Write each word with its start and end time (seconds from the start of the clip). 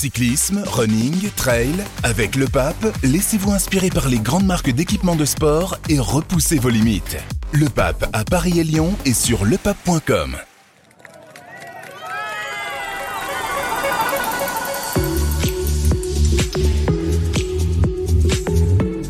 Cyclisme, 0.00 0.62
running, 0.66 1.28
trail, 1.36 1.74
avec 2.04 2.34
le 2.34 2.46
pape, 2.46 2.86
laissez-vous 3.02 3.52
inspirer 3.52 3.90
par 3.90 4.08
les 4.08 4.18
grandes 4.18 4.46
marques 4.46 4.70
d'équipements 4.70 5.14
de 5.14 5.26
sport 5.26 5.76
et 5.90 5.98
repoussez 5.98 6.58
vos 6.58 6.70
limites. 6.70 7.18
Le 7.52 7.68
pape 7.68 8.08
à 8.14 8.24
Paris 8.24 8.60
et 8.60 8.64
Lyon 8.64 8.94
et 9.04 9.12
sur 9.12 9.44
lepape.com. 9.44 10.38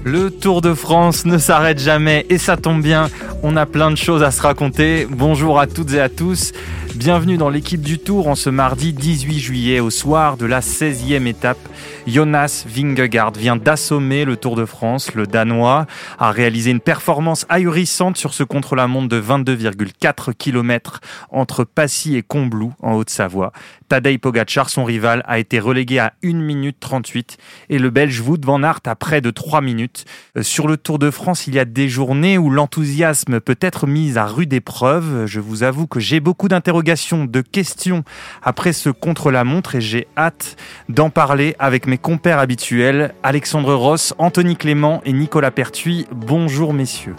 Le 0.02 0.30
Tour 0.32 0.60
de 0.60 0.74
France 0.74 1.24
ne 1.24 1.38
s'arrête 1.38 1.78
jamais 1.78 2.26
et 2.30 2.38
ça 2.38 2.56
tombe 2.56 2.82
bien, 2.82 3.10
on 3.44 3.56
a 3.56 3.64
plein 3.64 3.92
de 3.92 3.96
choses 3.96 4.24
à 4.24 4.32
se 4.32 4.42
raconter. 4.42 5.06
Bonjour 5.08 5.60
à 5.60 5.68
toutes 5.68 5.92
et 5.92 6.00
à 6.00 6.08
tous. 6.08 6.50
Bienvenue 6.96 7.36
dans 7.36 7.50
l'équipe 7.50 7.82
du 7.82 7.98
Tour 8.00 8.26
en 8.26 8.34
ce 8.34 8.50
mardi 8.50 8.92
18 8.92 9.38
juillet 9.38 9.80
au 9.80 9.90
soir 9.90 10.36
de 10.36 10.44
la 10.44 10.60
16e 10.60 11.26
étape. 11.26 11.58
Jonas 12.06 12.64
Vingegaard 12.66 13.32
vient 13.32 13.56
d'assommer 13.56 14.24
le 14.24 14.36
Tour 14.36 14.56
de 14.56 14.64
France. 14.64 15.14
Le 15.14 15.26
Danois 15.26 15.86
a 16.18 16.32
réalisé 16.32 16.72
une 16.72 16.80
performance 16.80 17.46
ahurissante 17.48 18.16
sur 18.16 18.34
ce 18.34 18.42
contre-la-montre 18.42 19.08
de 19.08 19.20
22,4 19.20 20.34
km 20.34 21.00
entre 21.30 21.62
Passy 21.64 22.16
et 22.16 22.22
Combloux 22.22 22.72
en 22.80 22.94
Haute-Savoie. 22.94 23.52
Tadej 23.88 24.18
Pogacar, 24.18 24.70
son 24.70 24.84
rival, 24.84 25.22
a 25.26 25.38
été 25.38 25.58
relégué 25.58 25.98
à 25.98 26.12
1 26.24 26.34
minute 26.34 26.76
38 26.80 27.38
et 27.70 27.78
le 27.78 27.90
Belge 27.90 28.20
Wout 28.20 28.38
van 28.44 28.62
Aert 28.62 28.80
à 28.86 28.94
près 28.94 29.20
de 29.20 29.30
3 29.30 29.60
minutes. 29.60 30.04
Euh, 30.36 30.42
sur 30.42 30.68
le 30.68 30.76
Tour 30.76 30.98
de 30.98 31.10
France, 31.10 31.46
il 31.46 31.54
y 31.54 31.58
a 31.58 31.64
des 31.64 31.88
journées 31.88 32.38
où 32.38 32.50
l'enthousiasme 32.50 33.40
peut 33.40 33.58
être 33.60 33.86
mis 33.86 34.16
à 34.16 34.26
rude 34.26 34.52
épreuve. 34.52 35.26
Je 35.26 35.40
vous 35.40 35.64
avoue 35.64 35.86
que 35.86 35.98
j'ai 35.98 36.20
beaucoup 36.20 36.48
d'interrogations, 36.48 36.79
de 36.82 37.40
questions 37.40 38.04
après 38.42 38.72
ce 38.72 38.90
contre-la-montre 38.90 39.76
et 39.76 39.80
j'ai 39.80 40.08
hâte 40.16 40.56
d'en 40.88 41.10
parler 41.10 41.54
avec 41.58 41.86
mes 41.86 41.98
compères 41.98 42.38
habituels, 42.38 43.14
Alexandre 43.22 43.74
Ross, 43.74 44.14
Anthony 44.18 44.56
Clément 44.56 45.00
et 45.04 45.12
Nicolas 45.12 45.50
Pertuis. 45.50 46.06
Bonjour 46.12 46.72
messieurs. 46.72 47.16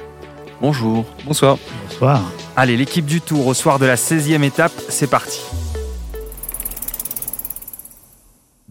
Bonjour. 0.61 1.05
Bonsoir. 1.25 1.57
Bonsoir. 1.89 2.21
Allez, 2.55 2.77
l'équipe 2.77 3.05
du 3.05 3.21
Tour 3.21 3.47
au 3.47 3.53
soir 3.53 3.79
de 3.79 3.85
la 3.85 3.95
16e 3.95 4.43
étape, 4.43 4.73
c'est 4.89 5.09
parti. 5.09 5.41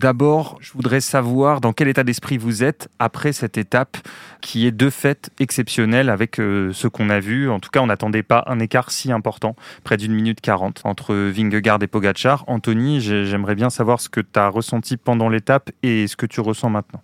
D'abord, 0.00 0.56
je 0.62 0.72
voudrais 0.72 1.02
savoir 1.02 1.60
dans 1.60 1.74
quel 1.74 1.86
état 1.86 2.04
d'esprit 2.04 2.38
vous 2.38 2.64
êtes 2.64 2.88
après 2.98 3.34
cette 3.34 3.58
étape 3.58 3.98
qui 4.40 4.66
est 4.66 4.70
de 4.70 4.88
fait 4.88 5.28
exceptionnelle 5.38 6.08
avec 6.08 6.40
euh, 6.40 6.72
ce 6.72 6.88
qu'on 6.88 7.10
a 7.10 7.20
vu. 7.20 7.50
En 7.50 7.60
tout 7.60 7.68
cas, 7.68 7.80
on 7.80 7.88
n'attendait 7.88 8.22
pas 8.22 8.42
un 8.46 8.60
écart 8.60 8.92
si 8.92 9.12
important, 9.12 9.56
près 9.84 9.98
d'une 9.98 10.14
minute 10.14 10.40
quarante, 10.40 10.80
entre 10.84 11.14
Vingegaard 11.14 11.82
et 11.82 11.86
Pogachar. 11.86 12.44
Anthony, 12.46 13.02
j'aimerais 13.02 13.54
bien 13.54 13.68
savoir 13.68 14.00
ce 14.00 14.08
que 14.08 14.22
tu 14.22 14.38
as 14.38 14.48
ressenti 14.48 14.96
pendant 14.96 15.28
l'étape 15.28 15.70
et 15.82 16.06
ce 16.06 16.16
que 16.16 16.24
tu 16.24 16.40
ressens 16.40 16.70
maintenant. 16.70 17.02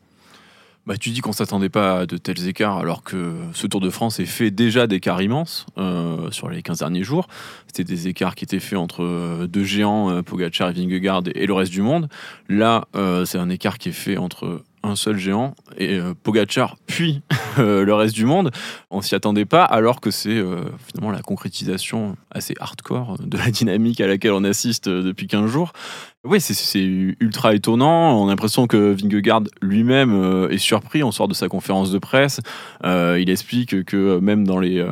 Bah, 0.86 0.96
tu 0.96 1.10
dis 1.10 1.20
qu'on 1.20 1.32
s'attendait 1.32 1.68
pas 1.68 2.00
à 2.00 2.06
de 2.06 2.16
tels 2.16 2.46
écarts 2.46 2.78
alors 2.78 3.02
que 3.02 3.34
ce 3.52 3.66
Tour 3.66 3.80
de 3.80 3.90
France 3.90 4.20
est 4.20 4.24
fait 4.24 4.52
déjà 4.52 4.86
d'écarts 4.86 5.20
immenses 5.20 5.66
euh, 5.78 6.30
sur 6.30 6.48
les 6.48 6.62
15 6.62 6.78
derniers 6.78 7.02
jours. 7.02 7.26
C'était 7.66 7.82
des 7.82 8.06
écarts 8.06 8.36
qui 8.36 8.44
étaient 8.44 8.60
faits 8.60 8.78
entre 8.78 9.02
euh, 9.02 9.48
deux 9.48 9.64
géants, 9.64 10.10
euh, 10.10 10.22
Pogacar 10.22 10.70
et 10.70 10.72
Vingegaard, 10.72 11.24
et 11.34 11.46
le 11.46 11.54
reste 11.54 11.72
du 11.72 11.82
monde. 11.82 12.08
Là, 12.48 12.86
c'est 13.24 13.38
un 13.38 13.50
écart 13.50 13.78
qui 13.78 13.88
est 13.88 13.92
fait 13.92 14.16
entre 14.16 14.62
un 14.86 14.96
seul 14.96 15.18
géant 15.18 15.54
et 15.76 15.96
euh, 15.96 16.14
Pogachar 16.22 16.76
puis 16.86 17.22
euh, 17.58 17.84
le 17.84 17.94
reste 17.94 18.14
du 18.14 18.24
monde. 18.24 18.50
On 18.90 19.02
s'y 19.02 19.14
attendait 19.14 19.44
pas 19.44 19.64
alors 19.64 20.00
que 20.00 20.10
c'est 20.10 20.36
euh, 20.36 20.64
finalement 20.86 21.10
la 21.10 21.22
concrétisation 21.22 22.16
assez 22.30 22.54
hardcore 22.60 23.18
de 23.20 23.36
la 23.36 23.50
dynamique 23.50 24.00
à 24.00 24.06
laquelle 24.06 24.32
on 24.32 24.44
assiste 24.44 24.88
depuis 24.88 25.26
15 25.26 25.50
jours. 25.50 25.72
Oui, 26.26 26.40
c'est 26.40 26.80
ultra 27.20 27.54
étonnant. 27.54 28.20
On 28.20 28.26
a 28.26 28.30
l'impression 28.30 28.66
que 28.66 28.92
Vingegaard 28.92 29.42
lui-même 29.62 30.48
est 30.50 30.58
surpris. 30.58 31.02
On 31.02 31.12
sort 31.12 31.28
de 31.28 31.34
sa 31.34 31.48
conférence 31.48 31.90
de 31.90 31.98
presse. 31.98 32.40
il 32.84 33.30
explique 33.30 33.84
que 33.84 34.18
même 34.18 34.46
dans 34.46 34.58
les 34.58 34.84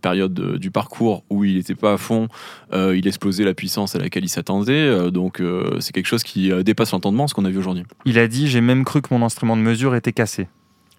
périodes 0.00 0.58
du 0.58 0.70
parcours 0.70 1.24
où 1.30 1.44
il 1.44 1.56
n'était 1.56 1.74
pas 1.74 1.94
à 1.94 1.96
fond, 1.98 2.28
il 2.72 3.06
explosait 3.06 3.44
la 3.44 3.54
puissance 3.54 3.94
à 3.94 3.98
laquelle 3.98 4.24
il 4.24 4.28
s'attendait. 4.28 5.10
donc 5.10 5.42
c'est 5.80 5.92
quelque 5.92 6.06
chose 6.06 6.22
qui 6.22 6.50
dépasse 6.64 6.92
l'entendement, 6.92 7.28
ce 7.28 7.34
qu'on 7.34 7.44
a 7.44 7.50
vu 7.50 7.58
aujourd'hui. 7.58 7.84
Il 8.04 8.18
a 8.18 8.26
dit 8.26 8.48
J'ai 8.48 8.60
même 8.60 8.84
cru 8.84 9.02
que 9.02 9.14
mon 9.14 9.24
instrument 9.24 9.56
de 9.56 9.62
mesure 9.62 9.94
était 9.94 10.12
cassé. 10.12 10.48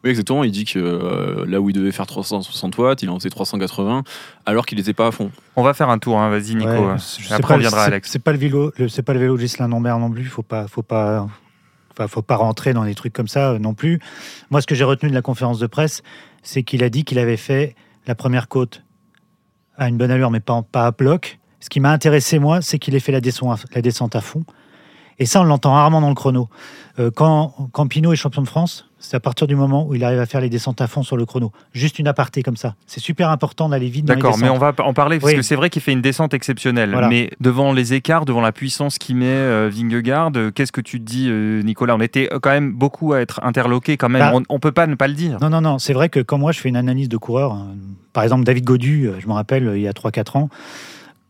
Oui, 0.03 0.09
exactement. 0.09 0.43
Il 0.43 0.51
dit 0.51 0.65
que 0.65 0.79
euh, 0.79 1.45
là 1.47 1.61
où 1.61 1.69
il 1.69 1.73
devait 1.73 1.91
faire 1.91 2.05
360 2.05 2.77
watts, 2.77 3.03
il 3.03 3.09
en 3.09 3.17
faisait 3.17 3.29
380, 3.29 4.03
alors 4.45 4.65
qu'il 4.65 4.77
n'était 4.77 4.93
pas 4.93 5.07
à 5.07 5.11
fond. 5.11 5.31
On 5.55 5.63
va 5.63 5.73
faire 5.73 5.89
un 5.89 5.97
tour, 5.97 6.19
hein. 6.19 6.29
vas-y 6.29 6.55
Nico. 6.55 6.89
Après, 7.29 7.55
on 7.55 7.57
viendra 7.57 7.83
Alex. 7.83 8.09
C'est 8.11 8.19
pas 8.19 8.33
le 8.33 8.37
vélo, 8.37 8.73
c'est 8.89 9.03
pas 9.03 9.13
le 9.13 9.19
vélo 9.19 9.35
de 9.37 9.41
Gislain 9.41 9.69
Lambert 9.69 9.99
non 9.99 10.11
plus. 10.11 10.25
Faut 10.25 10.43
pas, 10.43 10.67
faut 10.67 10.81
pas, 10.81 11.27
faut 12.07 12.21
pas 12.21 12.35
rentrer 12.35 12.73
dans 12.73 12.83
des 12.83 12.95
trucs 12.95 13.13
comme 13.13 13.29
ça 13.29 13.51
euh, 13.51 13.59
non 13.59 13.73
plus. 13.73 13.99
Moi, 14.51 14.61
ce 14.61 14.67
que 14.67 14.75
j'ai 14.75 14.83
retenu 14.83 15.09
de 15.09 15.15
la 15.15 15.21
conférence 15.21 15.59
de 15.59 15.67
presse, 15.67 16.03
c'est 16.41 16.63
qu'il 16.63 16.83
a 16.83 16.89
dit 16.89 17.05
qu'il 17.05 17.19
avait 17.19 17.37
fait 17.37 17.75
la 18.05 18.15
première 18.15 18.49
côte 18.49 18.83
à 19.77 19.87
une 19.87 19.97
bonne 19.97 20.11
allure, 20.11 20.31
mais 20.31 20.41
pas, 20.41 20.63
pas 20.63 20.85
à 20.87 20.91
bloc. 20.91 21.39
Ce 21.61 21.69
qui 21.69 21.79
m'a 21.79 21.91
intéressé, 21.91 22.39
moi, 22.39 22.61
c'est 22.61 22.77
qu'il 22.77 22.93
ait 22.93 22.99
fait 22.99 23.13
la 23.13 23.21
descente, 23.21 23.65
la 23.73 23.81
descente 23.81 24.17
à 24.17 24.21
fond. 24.21 24.43
Et 25.17 25.25
ça, 25.25 25.39
on 25.39 25.45
l'entend 25.45 25.73
rarement 25.73 26.01
dans 26.01 26.09
le 26.09 26.15
chrono. 26.15 26.49
Euh, 26.99 27.09
quand, 27.09 27.69
quand 27.71 27.87
Pinot 27.87 28.11
est 28.11 28.17
champion 28.17 28.41
de 28.41 28.47
France, 28.47 28.89
c'est 29.03 29.15
à 29.17 29.19
partir 29.19 29.47
du 29.47 29.55
moment 29.55 29.85
où 29.85 29.95
il 29.95 30.03
arrive 30.03 30.19
à 30.19 30.25
faire 30.25 30.41
les 30.41 30.49
descentes 30.49 30.81
à 30.81 30.87
fond 30.87 31.03
sur 31.03 31.17
le 31.17 31.25
chrono. 31.25 31.51
Juste 31.73 31.99
une 31.99 32.07
aparté 32.07 32.41
comme 32.41 32.57
ça. 32.57 32.75
C'est 32.87 32.99
super 32.99 33.29
important 33.29 33.69
d'aller 33.69 33.89
vite 33.89 34.05
dans 34.05 34.15
D'accord, 34.15 34.37
mais 34.37 34.49
on 34.49 34.57
va 34.57 34.73
en 34.79 34.93
parler 34.93 35.19
parce 35.19 35.33
que 35.33 35.41
c'est 35.41 35.55
vrai 35.55 35.69
qu'il 35.69 35.81
fait 35.81 35.91
une 35.91 36.01
descente 36.01 36.33
exceptionnelle. 36.33 36.95
Mais 37.09 37.29
devant 37.39 37.73
les 37.73 37.93
écarts, 37.93 38.25
devant 38.25 38.41
la 38.41 38.51
puissance 38.51 38.97
qu'il 38.97 39.17
met 39.17 39.25
euh, 39.25 39.69
Vingegaard, 39.71 40.31
euh, 40.35 40.51
qu'est-ce 40.51 40.71
que 40.71 40.81
tu 40.81 40.99
te 40.99 41.05
dis, 41.05 41.29
Nicolas? 41.29 41.95
On 41.95 42.01
était 42.01 42.29
quand 42.41 42.49
même 42.49 42.71
beaucoup 42.71 43.13
à 43.13 43.19
être 43.19 43.39
interloqués 43.43 43.97
quand 43.97 44.09
même. 44.09 44.21
Bah, 44.21 44.31
on, 44.49 44.53
ne 44.53 44.59
peut 44.59 44.71
pas 44.71 44.87
ne 44.87 44.95
pas 44.95 45.07
le 45.07 45.13
dire. 45.13 45.37
Non, 45.41 45.49
non, 45.49 45.61
non. 45.61 45.79
C'est 45.79 45.93
vrai 45.93 46.09
que 46.09 46.21
quand 46.21 46.37
moi 46.37 46.51
je 46.51 46.59
fais 46.59 46.69
une 46.69 46.77
analyse 46.77 47.09
de 47.09 47.17
coureur, 47.17 47.57
par 48.13 48.23
exemple 48.23 48.45
David 48.45 48.63
Godu, 48.63 49.11
je 49.19 49.27
me 49.27 49.33
rappelle, 49.33 49.73
il 49.75 49.81
y 49.81 49.87
a 49.87 49.91
3-4 49.91 50.37
ans, 50.37 50.49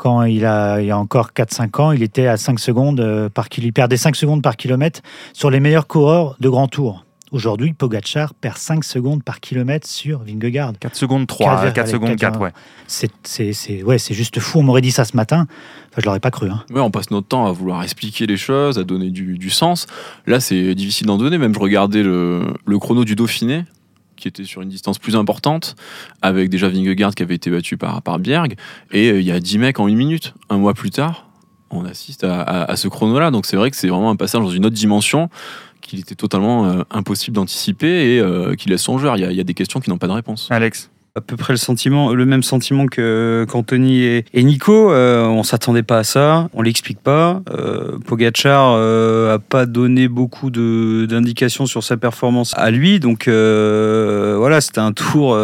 quand 0.03 0.23
il, 0.23 0.45
a, 0.45 0.81
il 0.81 0.87
y 0.87 0.91
a 0.91 0.97
encore 0.97 1.31
4-5 1.33 1.81
ans, 1.81 1.91
il 1.93 2.03
était 2.03 2.27
à 2.27 2.35
5 2.35 2.59
secondes 2.59 2.99
euh, 2.99 3.29
par 3.29 3.47
kilomètre. 3.47 3.69
Il 3.69 3.73
perdait 3.73 3.97
5 3.97 4.15
secondes 4.17 4.41
par 4.41 4.57
kilomètre 4.57 5.01
sur 5.31 5.49
les 5.49 5.61
meilleurs 5.61 5.87
coureurs 5.87 6.35
de 6.41 6.49
grand 6.49 6.67
tour. 6.67 7.02
Aujourd'hui, 7.33 7.73
Pogachar 7.73 8.35
perd 8.35 8.57
5 8.57 8.83
secondes 8.83 9.23
par 9.23 9.39
kilomètre 9.39 9.87
sur 9.87 10.19
Vingegaard. 10.19 10.73
4 10.79 10.95
secondes 10.95 11.25
3, 11.25 11.71
4, 11.71 11.89
secondes 11.89 12.15
4, 12.15 12.39
ouais. 12.39 12.51
C'est 12.85 13.81
ouais, 13.81 13.97
juste 13.97 14.39
fou. 14.39 14.59
On 14.59 14.63
m'aurait 14.63 14.81
dit 14.81 14.91
ça 14.91 15.03
ce 15.03 15.17
matin. 15.17 15.47
Enfin, 15.89 16.01
je 16.01 16.05
l'aurais 16.05 16.19
pas 16.19 16.29
cru. 16.29 16.51
Hein. 16.51 16.63
Ouais, 16.69 16.79
on 16.79 16.91
passe 16.91 17.09
notre 17.09 17.27
temps 17.27 17.47
à 17.47 17.51
vouloir 17.51 17.81
expliquer 17.81 18.27
les 18.27 18.37
choses, 18.37 18.77
à 18.77 18.83
donner 18.83 19.09
du, 19.09 19.39
du 19.39 19.49
sens. 19.49 19.87
Là, 20.27 20.39
c'est 20.39 20.75
difficile 20.75 21.07
d'en 21.07 21.17
donner. 21.17 21.39
Même 21.39 21.55
je 21.55 21.59
regardais 21.59 22.03
le, 22.03 22.53
le 22.67 22.77
chrono 22.77 23.03
du 23.03 23.15
Dauphiné 23.15 23.65
qui 24.15 24.27
était 24.27 24.43
sur 24.43 24.61
une 24.61 24.69
distance 24.69 24.99
plus 24.99 25.15
importante, 25.15 25.75
avec 26.21 26.51
déjà 26.51 26.69
Vingegaard 26.69 27.15
qui 27.15 27.23
avait 27.23 27.35
été 27.35 27.49
battu 27.49 27.77
par, 27.77 28.03
par 28.03 28.19
Bjerg, 28.19 28.55
et 28.91 29.09
euh, 29.09 29.19
il 29.19 29.25
y 29.25 29.31
a 29.31 29.39
10 29.39 29.57
mecs 29.57 29.79
en 29.79 29.87
une 29.87 29.97
minute. 29.97 30.35
Un 30.49 30.59
mois 30.59 30.75
plus 30.75 30.91
tard, 30.91 31.27
on 31.71 31.83
assiste 31.85 32.23
à, 32.23 32.75
ce 32.75 32.87
chrono-là. 32.87 33.31
Donc 33.31 33.45
c'est 33.45 33.57
vrai 33.57 33.71
que 33.71 33.75
c'est 33.75 33.87
vraiment 33.87 34.11
un 34.11 34.15
passage 34.15 34.41
dans 34.41 34.49
une 34.49 34.65
autre 34.65 34.75
dimension 34.75 35.29
qu'il 35.87 35.99
était 35.99 36.15
totalement 36.15 36.65
euh, 36.65 36.83
impossible 36.91 37.35
d'anticiper 37.35 38.15
et 38.15 38.19
euh, 38.19 38.55
qui 38.55 38.69
laisse 38.69 38.81
son 38.81 38.97
joueur. 38.97 39.17
Il 39.17 39.31
y, 39.31 39.39
a, 39.39 39.43
des 39.43 39.53
questions 39.53 39.79
qui 39.79 39.89
n'ont 39.89 39.97
pas 39.97 40.07
de 40.07 40.13
réponse. 40.13 40.47
Alex 40.49 40.89
à 41.15 41.21
peu 41.21 41.37
près 41.37 41.53
le 41.53 41.57
sentiment, 41.57 42.11
le 42.11 42.25
même 42.25 42.41
sentiment 42.41 42.87
que 42.87 43.45
qu'Anthony 43.47 44.01
et, 44.01 44.43
Nico. 44.43 44.91
Euh, 44.91 45.25
on 45.25 45.43
s'attendait 45.43 45.83
pas 45.83 45.99
à 45.99 46.03
ça, 46.03 46.49
on 46.53 46.63
l'explique 46.63 46.99
pas. 46.99 47.41
Euh, 47.51 47.99
Pogachar 47.99 48.73
euh, 48.75 49.35
a 49.35 49.39
pas 49.39 49.67
donné 49.67 50.07
beaucoup 50.07 50.49
d'indications 50.49 51.67
sur 51.67 51.83
sa 51.83 51.97
performance 51.97 52.53
à 52.57 52.71
lui, 52.71 52.99
donc 52.99 53.27
euh, 53.27 54.35
voilà, 54.39 54.59
c'était 54.59 54.79
un 54.79 54.91
tour 54.91 55.37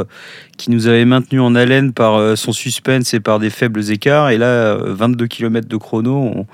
qui 0.57 0.71
nous 0.71 0.87
avait 0.87 1.05
maintenu 1.05 1.39
en 1.39 1.53
haleine 1.53 1.93
par 1.93 2.35
son 2.35 2.51
suspense 2.51 3.13
et 3.13 3.19
par 3.19 3.37
des 3.37 3.51
faibles 3.51 3.91
écarts. 3.91 4.31
Et 4.31 4.37
là, 4.37 4.75
22 4.75 5.27
km 5.27 5.67
de 5.67 5.77
chrono, 5.77 6.45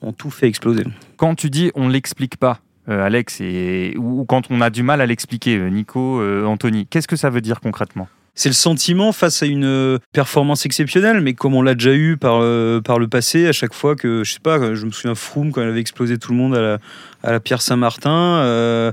on, 0.00 0.12
tout 0.12 0.30
fait 0.30 0.48
exploser. 0.48 0.84
Quand 1.18 1.34
tu 1.34 1.50
dis 1.50 1.70
on 1.74 1.88
l'explique 1.88 2.38
pas, 2.38 2.60
Alex, 2.88 3.40
et, 3.40 3.94
ou 3.96 4.24
quand 4.24 4.50
on 4.50 4.60
a 4.60 4.70
du 4.70 4.82
mal 4.82 5.00
à 5.00 5.06
l'expliquer, 5.06 5.58
Nico, 5.70 6.22
Anthony, 6.44 6.86
qu'est-ce 6.86 7.08
que 7.08 7.16
ça 7.16 7.30
veut 7.30 7.40
dire 7.40 7.60
concrètement? 7.60 8.08
C'est 8.34 8.48
le 8.48 8.54
sentiment 8.54 9.12
face 9.12 9.42
à 9.42 9.46
une 9.46 9.66
euh, 9.66 9.98
performance 10.12 10.64
exceptionnelle, 10.64 11.20
mais 11.20 11.34
comme 11.34 11.54
on 11.54 11.60
l'a 11.60 11.74
déjà 11.74 11.92
eu 11.92 12.16
par, 12.16 12.38
euh, 12.40 12.80
par 12.80 12.98
le 12.98 13.06
passé, 13.06 13.46
à 13.46 13.52
chaque 13.52 13.74
fois 13.74 13.94
que, 13.94 14.24
je 14.24 14.32
sais 14.32 14.40
pas, 14.40 14.74
je 14.74 14.86
me 14.86 14.90
souviens 14.90 15.14
Froome 15.14 15.52
quand 15.52 15.60
elle 15.60 15.68
avait 15.68 15.80
explosé 15.80 16.16
tout 16.16 16.32
le 16.32 16.38
monde 16.38 16.56
à 16.56 16.60
la, 16.62 16.78
à 17.22 17.32
la 17.32 17.40
Pierre 17.40 17.60
Saint-Martin, 17.60 18.38
euh, 18.38 18.92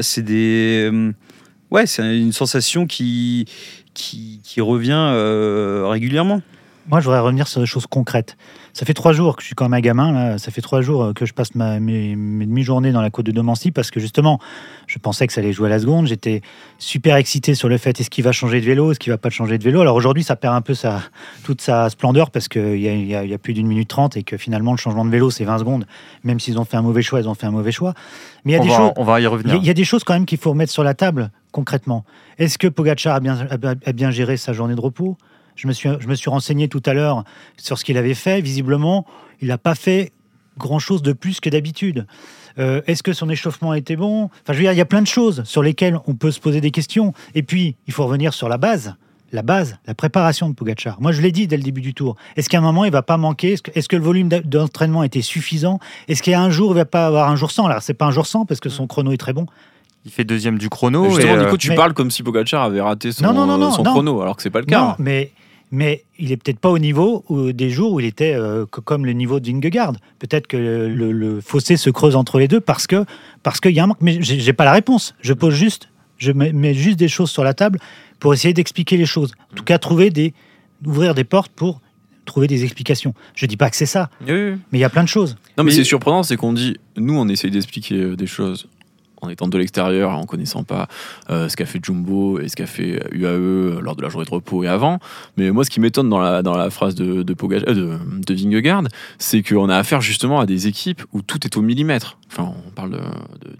c'est 0.00 0.22
des. 0.22 1.12
ouais, 1.72 1.86
c'est 1.86 2.16
une 2.16 2.32
sensation 2.32 2.86
qui, 2.86 3.46
qui, 3.94 4.40
qui 4.44 4.60
revient 4.60 5.12
régulièrement. 5.84 6.40
Moi, 6.86 7.00
je 7.00 7.06
voudrais 7.06 7.20
revenir 7.20 7.48
sur 7.48 7.60
des 7.60 7.66
choses 7.66 7.86
concrètes. 7.86 8.36
Ça 8.72 8.86
fait 8.86 8.94
trois 8.94 9.12
jours 9.12 9.36
que 9.36 9.42
je 9.42 9.46
suis 9.48 9.54
comme 9.54 9.74
un 9.74 9.80
gamin, 9.80 10.12
là. 10.12 10.38
ça 10.38 10.50
fait 10.50 10.62
trois 10.62 10.80
jours 10.80 11.02
euh, 11.04 11.12
que 11.12 11.26
je 11.26 11.34
passe 11.34 11.54
ma, 11.54 11.78
mes, 11.78 12.16
mes 12.16 12.46
demi-journées 12.46 12.90
dans 12.90 13.02
la 13.02 13.10
côte 13.10 13.26
de 13.26 13.32
Domancy 13.32 13.70
parce 13.70 13.90
que 13.90 14.00
justement, 14.00 14.38
je 14.86 14.98
pensais 14.98 15.26
que 15.26 15.32
ça 15.34 15.42
allait 15.42 15.52
jouer 15.52 15.66
à 15.66 15.70
la 15.70 15.78
seconde. 15.78 16.06
J'étais 16.06 16.40
super 16.78 17.16
excité 17.16 17.54
sur 17.54 17.68
le 17.68 17.76
fait 17.76 18.00
est-ce 18.00 18.08
qu'il 18.08 18.24
va 18.24 18.32
changer 18.32 18.60
de 18.60 18.66
vélo, 18.66 18.90
est-ce 18.90 18.98
qu'il 18.98 19.12
va 19.12 19.18
pas 19.18 19.28
changer 19.28 19.58
de 19.58 19.64
vélo? 19.64 19.82
Alors 19.82 19.94
aujourd'hui, 19.94 20.22
ça 20.22 20.36
perd 20.36 20.54
un 20.54 20.62
peu 20.62 20.72
sa, 20.72 21.02
toute 21.44 21.60
sa 21.60 21.90
splendeur 21.90 22.30
parce 22.30 22.48
qu'il 22.48 22.78
y 22.78 22.88
a, 22.88 22.94
y, 22.94 23.14
a, 23.14 23.24
y 23.24 23.34
a 23.34 23.38
plus 23.38 23.52
d'une 23.52 23.66
minute 23.66 23.88
trente 23.88 24.16
et 24.16 24.22
que 24.22 24.38
finalement, 24.38 24.72
le 24.72 24.78
changement 24.78 25.04
de 25.04 25.10
vélo, 25.10 25.30
c'est 25.30 25.44
20 25.44 25.58
secondes. 25.58 25.86
Même 26.24 26.40
s'ils 26.40 26.58
ont 26.58 26.64
fait 26.64 26.78
un 26.78 26.82
mauvais 26.82 27.02
choix, 27.02 27.20
ils 27.20 27.28
ont 27.28 27.34
fait 27.34 27.46
un 27.46 27.50
mauvais 27.50 27.72
choix. 27.72 27.92
Mais 28.46 28.52
il 28.52 28.54
y 28.54 28.58
a 28.58 28.60
on, 28.60 28.64
des 28.64 28.70
va, 28.70 28.76
choses. 28.76 28.92
on 28.96 29.04
va 29.04 29.20
y 29.20 29.26
revenir. 29.26 29.56
Il 29.56 29.66
y, 29.66 29.70
a 29.70 29.74
des 29.74 29.84
choses 29.84 30.02
quand 30.02 30.14
même 30.14 30.26
qu'il 30.26 30.38
faut 30.38 30.50
remettre 30.50 30.72
sur 30.72 30.82
la 30.82 30.94
table 30.94 31.30
concrètement. 31.52 32.04
Est-ce 32.38 32.56
que 32.56 32.68
Pogacar 32.68 33.16
a 33.16 33.20
bien, 33.20 33.36
a, 33.38 33.74
a 33.84 33.92
bien 33.92 34.10
géré 34.10 34.38
sa 34.38 34.54
journée 34.54 34.74
de 34.74 34.80
repos? 34.80 35.18
Je 35.56 35.68
me, 35.68 35.72
suis, 35.72 35.88
je 35.98 36.08
me 36.08 36.14
suis 36.14 36.30
renseigné 36.30 36.68
tout 36.68 36.82
à 36.86 36.94
l'heure 36.94 37.24
sur 37.56 37.78
ce 37.78 37.84
qu'il 37.84 37.96
avait 37.98 38.14
fait. 38.14 38.40
Visiblement, 38.40 39.06
il 39.40 39.48
n'a 39.48 39.58
pas 39.58 39.74
fait 39.74 40.12
grand-chose 40.58 41.02
de 41.02 41.12
plus 41.12 41.40
que 41.40 41.50
d'habitude. 41.50 42.06
Euh, 42.58 42.82
Est-ce 42.86 43.02
que 43.02 43.12
son 43.12 43.30
échauffement 43.30 43.70
a 43.70 43.78
été 43.78 43.96
bon? 43.96 44.24
Enfin, 44.24 44.52
je 44.52 44.54
veux 44.54 44.62
dire, 44.62 44.72
il 44.72 44.78
y 44.78 44.82
a 44.82 44.86
plein 44.86 45.02
de 45.02 45.06
choses 45.06 45.42
sur 45.44 45.62
lesquelles 45.62 45.98
on 46.06 46.14
peut 46.14 46.30
se 46.30 46.40
poser 46.40 46.60
des 46.60 46.70
questions. 46.70 47.14
Et 47.34 47.42
puis, 47.42 47.76
il 47.86 47.92
faut 47.92 48.04
revenir 48.04 48.34
sur 48.34 48.48
la 48.48 48.58
base. 48.58 48.94
La 49.32 49.40
base, 49.40 49.78
la 49.86 49.94
préparation 49.94 50.50
de 50.50 50.54
Pogachar. 50.54 51.00
Moi, 51.00 51.12
je 51.12 51.22
l'ai 51.22 51.32
dit 51.32 51.46
dès 51.46 51.56
le 51.56 51.62
début 51.62 51.80
du 51.80 51.94
tour. 51.94 52.16
Est-ce 52.36 52.50
qu'à 52.50 52.58
un 52.58 52.60
moment, 52.60 52.84
il 52.84 52.92
va 52.92 53.00
pas 53.00 53.16
manquer? 53.16 53.54
Est-ce 53.54 53.62
que, 53.62 53.70
est 53.74 53.88
que, 53.88 53.96
le 53.96 54.02
volume 54.02 54.28
d'entraînement 54.28 55.02
était 55.02 55.22
suffisant? 55.22 55.78
Est-ce 56.06 56.22
qu'il 56.22 56.32
y 56.32 56.34
a 56.34 56.42
un 56.42 56.50
jour, 56.50 56.72
il 56.72 56.74
va 56.74 56.84
pas 56.84 57.06
avoir 57.06 57.30
un 57.30 57.36
jour 57.36 57.50
sans? 57.50 57.64
Alors, 57.64 57.80
c'est 57.80 57.94
pas 57.94 58.04
un 58.04 58.10
jour 58.10 58.26
sans 58.26 58.44
parce 58.44 58.60
que 58.60 58.68
son 58.68 58.86
chrono 58.86 59.10
est 59.10 59.16
très 59.16 59.32
bon. 59.32 59.46
Il 60.04 60.10
fait 60.10 60.24
deuxième 60.24 60.58
du 60.58 60.68
chrono. 60.68 61.08
Justement, 61.08 61.34
et 61.34 61.44
Nico, 61.44 61.56
tu 61.56 61.70
mais... 61.70 61.76
parles 61.76 61.94
comme 61.94 62.10
si 62.10 62.22
Pogacar 62.22 62.62
avait 62.62 62.82
raté 62.82 63.10
son, 63.10 63.24
non, 63.24 63.32
non, 63.32 63.56
non, 63.56 63.70
son 63.70 63.84
chrono, 63.84 64.20
alors 64.20 64.36
que 64.36 64.42
c'est 64.42 64.50
pas 64.50 64.60
le 64.60 64.66
cas. 64.66 64.80
Non, 64.80 64.94
mais 64.98 65.32
mais 65.72 66.04
il 66.18 66.30
est 66.30 66.36
peut-être 66.36 66.58
pas 66.58 66.68
au 66.68 66.78
niveau 66.78 67.24
où, 67.28 67.50
des 67.52 67.70
jours 67.70 67.92
où 67.92 68.00
il 68.00 68.06
était 68.06 68.34
euh, 68.34 68.66
comme 68.66 69.06
le 69.06 69.14
niveau 69.14 69.40
de 69.40 69.50
Vingegaard. 69.50 69.94
Peut-être 70.18 70.46
que 70.46 70.56
le, 70.58 71.10
le, 71.10 71.40
fossé 71.40 71.78
se 71.78 71.88
creuse 71.88 72.14
entre 72.14 72.38
les 72.38 72.46
deux 72.46 72.60
parce 72.60 72.86
que 72.86 73.06
parce 73.42 73.58
qu'il 73.58 73.72
y 73.72 73.80
a 73.80 73.84
un 73.84 73.86
manque. 73.86 74.02
Mais 74.02 74.18
j'ai 74.20 74.52
pas 74.52 74.66
la 74.66 74.72
réponse. 74.72 75.14
Je 75.22 75.32
pose 75.32 75.54
juste, 75.54 75.88
je 76.18 76.30
mets 76.30 76.74
juste 76.74 76.98
des 76.98 77.08
choses 77.08 77.30
sur 77.30 77.42
la 77.42 77.54
table 77.54 77.78
pour 78.20 78.34
essayer 78.34 78.52
d'expliquer 78.52 78.98
les 78.98 79.06
choses. 79.06 79.32
En 79.50 79.56
tout 79.56 79.64
cas, 79.64 79.78
trouver 79.78 80.10
des, 80.10 80.34
ouvrir 80.84 81.14
des 81.14 81.24
portes 81.24 81.50
pour 81.50 81.80
trouver 82.26 82.46
des 82.46 82.64
explications. 82.64 83.14
Je 83.34 83.46
dis 83.46 83.56
pas 83.56 83.70
que 83.70 83.76
c'est 83.76 83.86
ça, 83.86 84.10
oui, 84.20 84.32
oui. 84.32 84.52
mais 84.70 84.78
il 84.78 84.80
y 84.82 84.84
a 84.84 84.90
plein 84.90 85.02
de 85.02 85.08
choses. 85.08 85.36
Non, 85.56 85.64
mais, 85.64 85.70
mais... 85.70 85.70
c'est 85.72 85.84
surprenant, 85.84 86.22
c'est 86.22 86.36
qu'on 86.36 86.52
dit, 86.52 86.76
nous, 86.96 87.18
on 87.18 87.26
essaye 87.28 87.50
d'expliquer 87.50 88.14
des 88.14 88.26
choses 88.26 88.68
en 89.22 89.28
étant 89.28 89.48
de 89.48 89.56
l'extérieur, 89.56 90.10
en 90.10 90.24
connaissant 90.24 90.64
pas 90.64 90.88
euh, 91.30 91.48
ce 91.48 91.56
qu'a 91.56 91.66
fait 91.66 91.80
Jumbo 91.82 92.40
et 92.40 92.48
ce 92.48 92.56
qu'a 92.56 92.66
fait 92.66 93.02
UAE 93.12 93.80
lors 93.80 93.96
de 93.96 94.02
la 94.02 94.08
journée 94.08 94.26
de 94.26 94.30
repos 94.30 94.64
et 94.64 94.68
avant. 94.68 94.98
Mais 95.36 95.50
moi, 95.50 95.64
ce 95.64 95.70
qui 95.70 95.80
m'étonne 95.80 96.08
dans 96.08 96.18
la, 96.18 96.42
dans 96.42 96.56
la 96.56 96.70
phrase 96.70 96.94
de, 96.94 97.22
de, 97.22 97.34
Pogage, 97.34 97.62
euh, 97.68 97.74
de, 97.74 97.98
de 98.26 98.34
Vingegaard, 98.34 98.82
c'est 99.18 99.42
qu'on 99.42 99.68
a 99.68 99.76
affaire 99.76 100.00
justement 100.00 100.40
à 100.40 100.46
des 100.46 100.66
équipes 100.66 101.02
où 101.12 101.22
tout 101.22 101.46
est 101.46 101.56
au 101.56 101.62
millimètre. 101.62 102.18
Enfin, 102.32 102.50
on 102.66 102.70
parle 102.70 102.98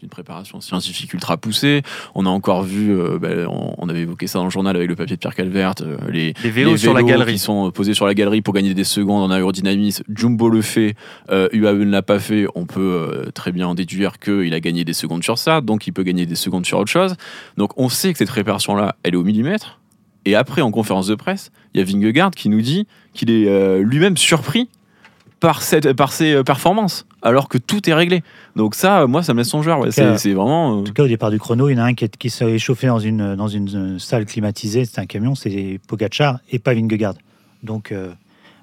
d'une 0.00 0.09
préparation 0.09 0.62
scientifique 0.62 1.12
ultra 1.12 1.37
poussée. 1.37 1.82
On 2.14 2.25
a 2.25 2.31
encore 2.31 2.62
vu, 2.62 2.91
euh, 2.91 3.19
ben, 3.19 3.47
on, 3.47 3.75
on, 3.76 3.88
avait 3.91 4.00
évoqué 4.00 4.26
ça 4.26 4.38
dans 4.38 4.47
le 4.47 4.50
journal 4.50 4.75
avec 4.76 4.88
le 4.88 4.97
papier 4.97 5.17
de 5.17 5.20
Pierre 5.20 5.35
Calvert, 5.35 5.75
euh, 5.82 5.99
les, 6.11 6.32
les, 6.43 6.50
vélos 6.50 6.70
les, 6.70 6.76
vélos 6.76 6.76
sur 6.79 6.94
la 6.94 7.03
galerie 7.03 7.35
qui 7.35 7.38
sont 7.38 7.70
posés 7.70 7.93
sur 7.93 8.06
la 8.06 8.14
galerie 8.14 8.41
pour 8.41 8.55
gagner 8.55 8.73
des 8.73 8.85
secondes 8.85 9.23
en 9.23 9.31
aérodynamisme. 9.31 10.05
Jumbo 10.09 10.49
le 10.49 10.62
fait, 10.62 10.94
euh, 11.31 11.49
UAE 11.53 11.85
ne 11.85 11.91
l'a 11.91 12.00
pas 12.00 12.19
fait. 12.19 12.47
On 12.55 12.64
peut 12.64 13.31
très 13.35 13.53
bien 13.53 13.69
en 13.69 13.75
déduire 13.75 14.19
qu'il 14.19 14.55
a 14.55 14.61
gagné 14.61 14.85
des 14.85 14.94
secondes 14.94 15.23
sur 15.23 15.37
ça 15.37 15.51
donc 15.60 15.87
il 15.87 15.93
peut 15.93 16.02
gagner 16.02 16.26
des 16.26 16.34
secondes 16.34 16.64
sur 16.64 16.78
autre 16.78 16.90
chose. 16.90 17.16
Donc 17.56 17.72
on 17.76 17.88
sait 17.88 18.12
que 18.12 18.19
cette 18.19 18.28
préparation-là, 18.28 18.96
elle 19.02 19.14
est 19.14 19.16
au 19.16 19.25
millimètre. 19.25 19.81
Et 20.25 20.37
après, 20.37 20.62
en 20.62 20.70
conférence 20.70 21.08
de 21.08 21.16
presse, 21.16 21.50
il 21.75 21.81
y 21.81 21.82
a 21.82 21.84
Vingegaard 21.84 22.31
qui 22.31 22.49
nous 22.49 22.60
dit 22.60 22.87
qu'il 23.12 23.31
est 23.31 23.49
euh, 23.49 23.82
lui-même 23.82 24.16
surpris 24.16 24.69
par, 25.40 25.62
cette, 25.62 25.93
par 25.94 26.12
ses 26.12 26.44
performances, 26.44 27.04
alors 27.20 27.49
que 27.49 27.58
tout 27.58 27.90
est 27.90 27.94
réglé. 27.94 28.22
Donc 28.54 28.76
ça, 28.76 29.08
moi, 29.08 29.25
ça 29.25 29.34
me 29.34 29.38
laisse 29.38 29.49
songeur. 29.49 29.81
Ouais. 29.81 29.90
C'est 29.90 30.32
vraiment... 30.32 30.78
En 30.78 30.84
tout 30.84 30.93
cas, 30.93 31.02
au 31.02 31.08
départ 31.08 31.32
du 31.32 31.40
chrono, 31.40 31.69
il 31.69 31.72
y 31.72 31.81
en 31.81 31.82
a 31.82 31.87
un 31.87 31.94
qui, 31.94 32.08
qui 32.08 32.31
s'est 32.31 32.52
échauffé 32.52 32.87
dans 32.87 33.00
une, 33.00 33.34
dans 33.34 33.49
une 33.49 33.99
salle 33.99 34.25
climatisée, 34.25 34.84
c'est 34.84 35.00
un 35.00 35.06
camion, 35.06 35.34
c'est 35.34 35.81
Pogacar 35.88 36.38
et 36.52 36.60
pas 36.60 36.75
Vingegaard. 36.75 37.14
Donc 37.64 37.90
euh, 37.90 38.12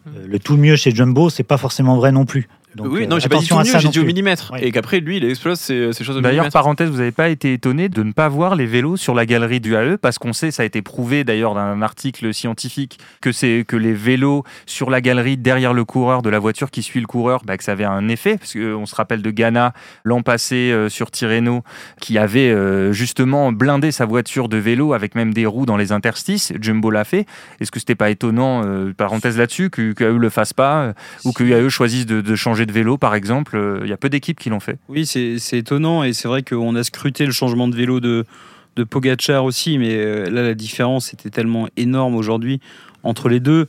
euh, 0.08 0.26
le 0.26 0.40
tout 0.40 0.56
mieux 0.56 0.78
chez 0.78 0.92
Jumbo, 0.92 1.30
c'est 1.30 1.44
pas 1.44 1.58
forcément 1.58 1.98
vrai 1.98 2.14
non 2.14 2.26
plus. 2.26 2.48
Donc, 2.76 2.88
oui, 2.92 3.08
non, 3.08 3.20
j'ai 3.20 3.30
pas 3.30 3.38
dit 3.38 3.48
tout 3.48 3.58
mieux, 3.58 3.80
j'ai 3.80 3.88
dit 3.90 4.00
au 4.00 4.04
millimètre. 4.04 4.54
Et 4.62 4.72
qu'après, 4.72 5.00
lui, 5.00 5.18
il 5.18 5.26
explose 5.26 5.60
ces, 5.60 5.92
ces 5.94 6.04
choses 6.04 6.18
au 6.18 6.22
D'ailleurs, 6.22 6.50
parenthèse, 6.50 6.90
vous 6.90 6.98
n'avez 6.98 7.12
pas 7.12 7.30
été 7.30 7.54
étonné 7.54 7.90
de 7.90 8.04
ne 8.04 8.12
pas 8.12 8.28
voir 8.30 8.56
les 8.56 8.66
vélos 8.66 8.98
sur 8.98 9.16
la 9.16 9.26
galerie 9.26 9.60
du 9.60 9.76
AE 9.76 9.98
parce 9.98 10.20
qu'on 10.20 10.34
sait, 10.34 10.52
ça 10.52 10.64
a 10.64 10.66
été 10.66 10.82
prouvé 10.82 11.24
d'ailleurs 11.24 11.54
dans 11.54 11.62
un 11.62 11.82
article 11.82 12.34
scientifique, 12.34 13.00
que 13.22 13.32
c'est 13.32 13.66
que 13.68 13.76
les 13.76 13.94
vélos 13.94 14.44
sur 14.66 14.90
la 14.90 15.02
galerie 15.02 15.38
derrière 15.38 15.74
le 15.74 15.86
coureur 15.86 16.22
de 16.22 16.30
la 16.30 16.40
voiture 16.40 16.72
qui 16.72 16.84
suit 16.84 17.00
le 17.00 17.08
coureur, 17.08 17.42
bah, 17.46 17.58
que 17.58 17.64
ça 17.64 17.72
avait 17.72 17.86
un 17.86 18.08
effet. 18.08 18.38
Parce 18.38 18.54
qu'on 18.54 18.86
se 18.86 18.96
rappelle 18.96 19.22
de 19.22 19.32
Ghana 19.32 19.74
l'an 20.04 20.22
passé 20.22 20.72
euh, 20.72 20.90
sur 20.90 21.12
Tirreno 21.12 21.64
qui 22.00 22.18
avait 22.18 22.52
euh, 22.52 22.92
justement 22.94 23.52
blindé 23.52 23.92
sa 23.92 24.06
voiture 24.06 24.50
de 24.50 24.58
vélo 24.58 24.94
avec 24.94 25.16
même 25.16 25.34
des 25.34 25.46
roues 25.46 25.66
dans 25.66 25.78
les 25.78 25.92
interstices. 25.92 26.54
Jumbo 26.60 26.92
l'a 26.92 27.04
fait. 27.04 27.26
Est-ce 27.60 27.72
que 27.72 27.80
c'était 27.80 27.96
pas 27.96 28.10
étonnant, 28.10 28.64
euh, 28.66 28.94
parenthèse 28.94 29.38
là-dessus, 29.38 29.70
que 29.70 29.94
qu'AE 29.94 30.18
le 30.18 30.30
fasse 30.30 30.54
pas 30.54 30.82
euh, 30.82 30.94
ou 31.26 31.32
que 31.32 31.44
UAE 31.44 31.70
choisisse 31.70 32.06
de, 32.06 32.22
de 32.22 32.36
changer 32.36 32.66
de 32.70 32.74
vélo, 32.74 32.98
par 32.98 33.16
exemple. 33.16 33.82
Il 33.84 33.90
y 33.90 33.94
a 33.94 33.98
peu 33.98 34.10
d'équipes 34.10 34.40
qui 34.40 34.50
l'ont 34.50 34.60
fait. 34.62 34.78
Oui, 34.88 35.06
c'est 35.06 35.58
étonnant 35.58 36.04
et 36.04 36.14
c'est 36.14 36.28
vrai 36.28 36.44
qu'on 36.44 36.76
a 36.76 36.84
scruté 36.84 37.26
le 37.26 37.32
changement 37.32 37.68
de 37.68 37.76
vélo 37.76 38.00
de, 38.00 38.26
de 38.76 38.84
Pogachar 38.84 39.44
aussi, 39.44 39.78
mais 39.78 39.96
euh, 39.96 40.30
là, 40.30 40.42
la 40.44 40.54
différence 40.54 41.14
était 41.14 41.30
tellement 41.30 41.68
énorme 41.76 42.16
aujourd'hui 42.16 42.60
entre 43.04 43.30
les 43.30 43.40
deux 43.40 43.68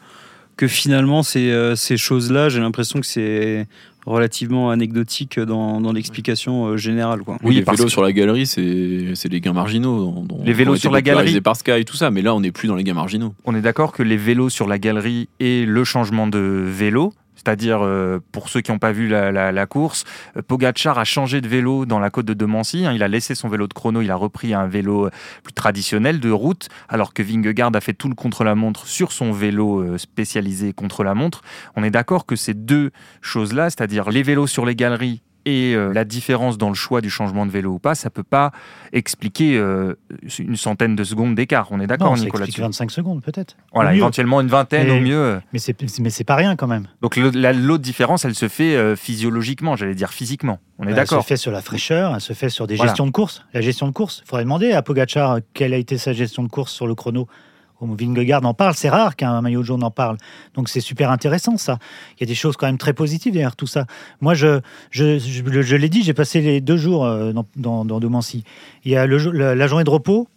que 0.57 0.69
finalement, 0.69 1.23
ces, 1.23 1.51
euh, 1.51 1.75
ces 1.75 1.97
choses-là, 1.97 2.51
j'ai 2.51 2.61
l'impression 2.61 3.01
que 3.01 3.07
c'est 3.07 3.67
relativement 4.05 4.71
anecdotique 4.71 5.41
dans, 5.41 5.81
dans 5.81 5.93
l'explication 5.93 6.67
euh, 6.67 6.77
générale. 6.77 7.21
Quoi. 7.21 7.39
Oui, 7.43 7.55
les 7.55 7.63
vélos 7.63 7.85
que... 7.85 7.91
sur 7.91 8.03
la 8.03 8.13
galerie, 8.13 8.47
c'est 8.47 9.29
les 9.31 9.41
gains 9.41 9.55
marginaux. 9.55 10.27
Les 10.45 10.53
vélos 10.53 10.77
sur 10.77 10.93
la 10.93 11.01
galerie. 11.01 11.41
par 11.41 11.57
Sky 11.57 11.73
et 11.73 11.85
tout 11.85 11.97
ça, 11.97 12.11
mais 12.11 12.23
là, 12.23 12.35
on 12.35 12.41
n'est 12.41 12.53
plus 12.53 12.69
dans 12.69 12.75
les 12.77 12.85
gains 12.85 12.95
marginaux. 12.95 13.35
On 13.47 13.55
est 13.55 13.63
d'accord 13.63 13.93
que 13.93 14.03
les 14.03 14.19
vélos 14.19 14.51
sur 14.51 14.69
la 14.69 14.79
galerie 14.79 15.29
et 15.39 15.65
le 15.65 15.85
changement 15.85 16.27
de 16.27 16.39
vélo, 16.39 17.15
c'est-à-dire, 17.43 17.81
euh, 17.83 18.21
pour 18.33 18.51
ceux 18.51 18.61
qui 18.61 18.71
n'ont 18.71 18.79
pas 18.79 18.93
vu 18.93 19.09
la, 19.09 19.67
course, 19.67 20.05
euh, 20.37 20.43
Pogacar 20.43 20.99
a 20.99 21.05
changé 21.05 21.41
de 21.41 21.49
vélo 21.49 21.87
dans 21.87 21.99
la 21.99 22.11
côte 22.11 22.27
de 22.27 22.35
Demancy. 22.35 22.85
Hein, 22.85 22.93
il 22.93 23.03
a 23.03 23.09
laissé 23.09 23.35
son 23.35 23.49
vélo 23.49 23.67
de 23.67 23.73
chrono, 23.73 24.03
il 24.03 24.11
a 24.11 24.15
repris 24.15 24.53
un 24.53 24.67
vélo 24.67 25.09
plus 25.43 25.55
traditionnel 25.55 26.21
de 26.21 26.31
route, 26.31 26.69
alors 26.91 27.15
que 27.15 27.23
Vingegaard 27.23 27.71
a 27.75 27.81
fait 27.81 27.95
tout 27.95 28.11
le 28.11 28.15
contre-la-montre 28.15 28.87
sur 28.87 29.13
son 29.13 29.33
vélo 29.33 29.81
euh, 29.81 29.97
spécialisé 29.97 30.75
contre-la-montre. 30.75 31.41
On 31.77 31.83
est 31.83 31.91
d'accord 31.91 32.27
que 32.27 32.37
ces 32.37 32.53
deux 32.53 32.91
choses-là, 33.23 33.71
c'est-à-dire 33.71 34.11
les 34.11 34.23
vélos 34.23 34.47
sur 34.47 34.67
les 34.67 34.77
galeries 34.77 35.23
et 35.47 35.75
euh, 35.75 35.93
la 35.93 36.05
différence 36.05 36.59
dans 36.59 36.69
le 36.69 36.75
choix 36.75 37.01
du 37.01 37.11
changement 37.11 37.47
de 37.47 37.51
vélo 37.51 37.73
ou 37.73 37.79
pas, 37.79 37.95
ça 37.95 38.11
peut 38.11 38.23
pas 38.23 38.53
expliquer 38.93 39.57
euh, 39.57 39.95
une 40.39 40.57
centaine 40.57 40.97
de 40.97 41.05
secondes 41.05 41.35
d'écart. 41.35 41.69
On 41.71 41.81
est 41.81 41.87
d'accord, 41.87 42.17
Nicolas 42.17 42.45
Ça 42.45 42.49
explique 42.49 42.65
25 42.65 42.91
secondes 42.91 43.23
peut-être. 43.23 43.57
Voilà, 43.73 43.95
éventuellement 43.95 44.41
une 44.41 44.49
vingtaine 44.49 44.89
mais, 44.89 44.99
au 44.99 45.01
mieux. 45.01 45.41
Mais 45.53 45.59
c'est 45.59 45.77
mais 46.01 46.11
c'est 46.11 46.25
pas 46.25 46.37
rien 46.37 46.57
quand 46.57 46.67
même. 46.67 46.87
Donc 47.03 47.17
l'autre 47.17 47.83
différence, 47.83 48.25
elle 48.25 48.35
se 48.35 48.49
fait 48.49 48.77
euh, 48.77 48.97
physiologiquement, 48.97 49.77
j'allais 49.77 49.95
dire 49.95 50.11
physiquement. 50.11 50.59
On 50.79 50.85
est 50.85 50.91
elle 50.91 50.97
d'accord. 50.97 51.19
Elle 51.19 51.25
se 51.25 51.29
fait 51.29 51.37
sur 51.37 51.53
la 51.53 51.63
fraîcheur, 51.63 52.15
elle 52.15 52.21
se 52.21 52.33
fait 52.33 52.51
sur 52.51 52.67
des 52.67 52.77
voilà. 52.77 52.91
gestions 52.91 53.07
de 53.07 53.13
course. 53.13 53.45
La 53.55 53.61
gestion 53.61 53.87
de 53.87 53.93
course, 53.93 54.23
il 54.25 54.29
faudrait 54.29 54.45
demander 54.45 54.73
à 54.73 54.83
Pogacar 54.83 55.39
quelle 55.55 55.75
a 55.75 55.79
été 55.79 55.99
sa 55.99 56.13
gestion 56.13 56.43
de 56.43 56.49
course 56.49 56.73
sur 56.73 56.87
le 56.87 56.95
chrono. 56.95 57.29
Vingegaard 57.81 58.45
en 58.45 58.55
parle, 58.55 58.75
c'est 58.75 58.89
rare 58.89 59.17
qu'un 59.17 59.41
maillot 59.41 59.63
jaune 59.63 59.83
en 59.83 59.91
parle. 59.91 60.17
Donc 60.55 60.69
c'est 60.69 60.81
super 60.81 61.11
intéressant 61.11 61.57
ça. 61.57 61.79
Il 62.17 62.21
y 62.21 62.25
a 62.25 62.27
des 62.27 62.35
choses 62.35 62.57
quand 62.57 62.67
même 62.67 62.79
très 62.79 62.93
positives 62.93 63.33
derrière 63.33 63.57
tout 63.57 63.67
ça. 63.67 63.87
Moi, 64.21 64.35
je, 64.35 64.61
je, 64.91 65.19
je, 65.19 65.77
l'ai 65.77 65.89
dit, 65.89 66.03
j'ai 66.03 66.15
passé 66.15 66.41
les 66.41 66.61
deux 66.61 66.77
jours 66.77 67.05
dans, 67.05 67.45
dans, 67.57 67.85
dans 67.85 68.01
Domancy. 68.01 68.45
Il 68.85 68.93
y 68.93 68.97
a 68.97 69.07
le, 69.07 69.17
la, 69.31 69.67
journée 69.67 69.85
de 69.85 69.91
repos. 69.91 70.29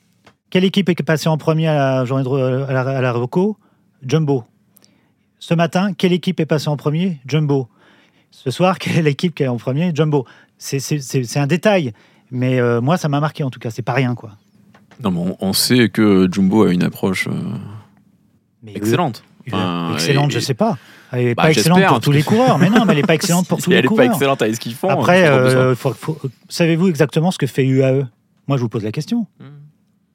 Quelle 0.50 0.64
équipe 0.64 0.90
est 0.90 1.04
passée 1.04 1.30
en 1.30 1.38
premier 1.38 1.68
à 1.68 2.00
la 2.00 2.06
journée 2.06 2.24
de 2.24 2.30
à 2.30 3.14
Jumbo. 4.06 4.44
Ce 5.40 5.54
matin, 5.54 5.94
quelle 5.94 6.14
équipe 6.14 6.40
est 6.40 6.46
passée 6.46 6.70
en 6.70 6.78
premier? 6.78 7.20
Jumbo. 7.26 7.68
Ce 8.32 8.52
soir, 8.52 8.80
quelle 8.80 9.08
est 9.08 9.16
qui 9.16 9.32
est 9.38 9.48
en 9.48 9.58
premier? 9.58 9.92
Jumbo. 9.94 10.26
C'est 10.58 11.38
un 11.38 11.48
détail, 11.48 11.94
mais 12.32 12.60
euh, 12.60 12.80
moi, 12.82 12.98
ça 12.98 13.10
m'a 13.10 13.20
marqué 13.20 13.44
en 13.44 13.50
tout 13.50 13.60
cas. 13.60 13.70
C'est 13.70 13.82
pas 13.82 13.94
rien, 13.94 14.16
quoi. 14.16 14.32
Non, 15.04 15.12
mais 15.12 15.20
on, 15.20 15.38
on, 15.40 15.54
sait 15.54 15.90
que 15.90 16.28
Jumbo 16.32 16.64
a 16.64 16.72
une 16.72 16.84
approche 16.84 17.28
euh, 17.28 17.32
mais 18.64 18.74
excellente. 18.76 19.24
Enfin, 19.48 19.94
excellente, 19.94 20.32
et, 20.32 20.36
je 20.36 20.40
sais 20.40 20.54
pas. 20.54 20.78
Elle 21.12 21.26
n'est 21.26 21.36
bah, 21.36 21.44
pas 21.44 21.52
excellente 21.52 21.86
pour 21.86 22.00
tous 22.00 22.12
les 22.12 22.24
coureurs, 22.24 22.58
mais 22.58 22.70
non, 22.70 22.86
mais 22.86 22.94
elle 22.94 23.00
n'est 23.00 23.06
pas 23.06 23.14
excellente 23.16 23.48
pour 23.48 23.62
tous 23.62 23.70
les 23.70 23.84
coureurs. 23.84 24.04
Elle 24.04 24.06
n'est 24.06 24.10
pas 24.10 24.16
excellente 24.16 24.42
avec 24.42 24.56
ce 24.56 24.60
qu'ils 24.60 24.74
font. 24.74 24.90
Après, 24.90 25.28
euh, 25.28 25.76
savez-vous 26.50 26.88
exactement 26.88 27.30
ce 27.30 27.38
que 27.38 27.46
fait 27.46 27.66
UAE 27.66 28.08
Moi, 28.48 28.58
je 28.58 28.62
vous 28.62 28.70
pose 28.70 28.84
la 28.84 28.92
question. 28.92 29.28
Mmh. 29.40 29.46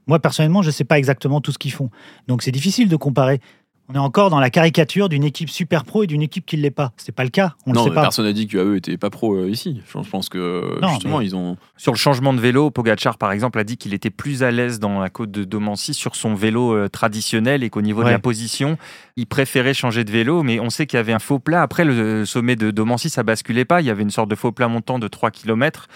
Moi, 0.07 0.19
personnellement, 0.19 0.63
je 0.63 0.69
ne 0.69 0.73
sais 0.73 0.85
pas 0.85 0.99
exactement 0.99 1.43
tout 1.43 1.53
ce 1.53 1.59
qu'ils 1.59 1.73
font. 1.73 1.91
Donc, 2.27 2.43
c'est 2.43 2.51
difficile 2.51 2.89
de 2.89 2.97
comparer. 2.97 3.41
On 3.89 3.95
est 3.95 3.99
encore 3.99 4.29
dans 4.29 4.41
la 4.41 4.51
caricature 4.51 5.09
d'une 5.09 5.25
équipe 5.25 5.49
super 5.49 5.85
pro 5.85 6.03
et 6.03 6.07
d'une 6.07 6.21
équipe 6.21 6.45
qui 6.45 6.59
ne 6.59 6.63
l'est 6.63 6.71
pas. 6.71 6.93
C'est 6.99 7.15
pas 7.15 7.25
le 7.25 7.31
cas. 7.31 7.55
On 7.67 7.73
non, 7.73 7.85
le 7.85 7.89
sait 7.91 7.95
pas. 7.95 8.03
personne 8.03 8.27
n'a 8.27 8.35
dit 8.35 8.47
qu'UAE 8.47 8.77
était 8.77 8.99
pas 8.99 9.09
pro 9.09 9.35
euh, 9.35 9.49
ici. 9.49 9.81
Je 9.87 10.11
pense 10.11 10.29
que 10.29 10.79
Non, 10.83 10.91
justement, 10.91 11.19
mais- 11.19 11.25
ils 11.25 11.35
ont. 11.35 11.57
Sur 11.79 11.93
le 11.93 11.99
changement 11.99 12.35
de 12.35 12.41
vélo, 12.41 12.71
Pogachar, 12.71 13.17
par 13.17 13.33
exemple, 13.33 13.59
a 13.59 13.65
dit 13.65 13.79
qu'il 13.79 13.95
était 13.95 14.11
plus 14.11 14.43
à 14.43 14.51
l'aise 14.51 14.79
dans 14.79 15.01
la 15.01 15.09
côte 15.09 15.31
de 15.31 15.45
Domancy 15.45 15.95
sur 15.95 16.17
son 16.17 16.35
vélo 16.35 16.75
euh, 16.75 16.89
traditionnel 16.89 17.63
et 17.63 17.71
qu'au 17.71 17.81
niveau 17.81 18.05
de 18.05 18.11
la 18.11 18.19
position, 18.19 18.77
il 19.17 19.27
préférait 19.27 19.75
changer 19.75 20.05
de 20.05 20.11
vélo. 20.11 20.43
Mais 20.43 20.61
on 20.61 20.69
sait 20.69 20.87
qu'il 20.87 20.99
y 20.99 21.01
avait 21.01 21.15
un 21.15 21.19
faux 21.19 21.39
plat. 21.39 21.63
Après, 21.63 21.85
le 21.85 22.27
sommet 22.27 22.57
de 22.57 22.71
Domancy, 22.71 23.09
ça 23.09 23.23
basculait 23.23 23.65
pas. 23.65 23.81
Il 23.81 23.87
y 23.87 23.91
avait 23.91 24.03
une 24.03 24.11
sorte 24.11 24.29
de 24.29 24.35
faux 24.35 24.53
plat 24.53 24.69
montant 24.69 24.99
de 24.99 25.09
3 25.09 25.31
km. 25.31 25.89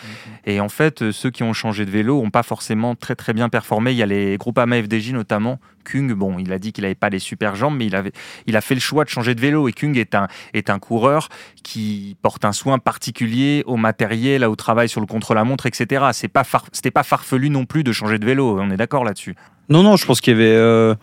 Et 0.47 0.61
en 0.61 0.69
fait, 0.71 1.03
euh, 1.03 1.13
ceux 1.13 1.31
qui 1.31 1.43
ont 1.43 1.53
changé 1.53 1.85
de 1.85 1.91
vélo 1.91 2.23
n'ont 2.23 2.31
pas 2.31 2.43
forcément 2.43 2.95
très 2.95 3.17
très 3.17 3.35
bien 3.35 3.51
performé. 3.51 3.91
Il 3.91 3.99
y 3.99 4.03
a 4.03 4.07
les 4.07 4.39
Groupama 4.39 4.83
FDJ 4.83 5.13
notamment. 5.13 5.59
Kung, 5.85 6.12
bon, 6.12 6.39
il 6.39 6.53
a 6.53 6.59
dit 6.59 6.73
qu'il 6.73 6.83
n'avait 6.83 6.95
pas 6.95 7.09
les 7.09 7.19
super 7.19 7.57
jambes, 7.57 7.77
mais 7.77 7.87
il, 7.87 7.97
avait, 7.97 8.12
il 8.47 8.57
a 8.57 8.61
fait 8.61 8.75
le 8.75 8.81
choix 8.81 9.05
de 9.05 9.09
changer 9.11 9.35
de 9.35 9.41
vélo. 9.41 9.69
Et 9.69 9.73
Kung 9.73 9.97
est 9.97 10.15
un, 10.15 10.29
est 10.55 10.71
un 10.71 10.79
coureur 10.79 11.29
qui 11.62 12.17
porte 12.23 12.45
un 12.45 12.53
soin 12.53 12.79
particulier 12.79 13.62
au 13.67 13.77
matériel, 13.77 14.45
au 14.45 14.57
travail 14.57 14.89
sur 14.89 15.01
le 15.01 15.07
contre-la-montre, 15.07 15.67
etc. 15.67 16.07
C'est 16.12 16.29
pas 16.29 16.45
C'était 16.73 16.91
pas 16.91 17.03
farfelu 17.03 17.51
non 17.51 17.65
plus 17.65 17.85
de 17.85 17.93
changer 17.93 18.19
de 18.19 18.27
vélo. 18.27 18.59
On 18.61 18.71
est 18.71 18.77
d'accord 18.77 19.05
là-dessus. 19.05 19.35
Non, 19.69 19.83
non, 19.83 19.97
je 19.97 20.07
pense 20.07 20.21
qu'il 20.21 20.33
y 20.33 20.37
avait, 20.37 20.55
euh, 20.55 20.95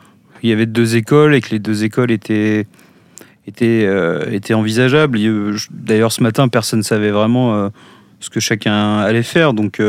y 0.43 0.51
avait 0.51 0.65
deux 0.65 0.95
écoles 0.95 1.33
et 1.33 1.41
que 1.41 1.50
les 1.50 1.59
deux 1.59 1.83
écoles 1.83 2.12
étaient, 2.12 2.67
étaient, 3.48 3.86
euh, 3.86 4.39
D'ailleurs, 5.71 6.12
ce 6.12 6.24
matin, 6.24 6.48
personne 6.48 6.79
ne 6.79 6.83
savait 6.83 7.12
vraiment 7.12 7.55
euh, 7.55 7.69
ce 8.19 8.29
que 8.29 8.39
chacun 8.39 9.00
allait 9.00 9.24
faire. 9.24 9.53
Donc, 9.53 9.81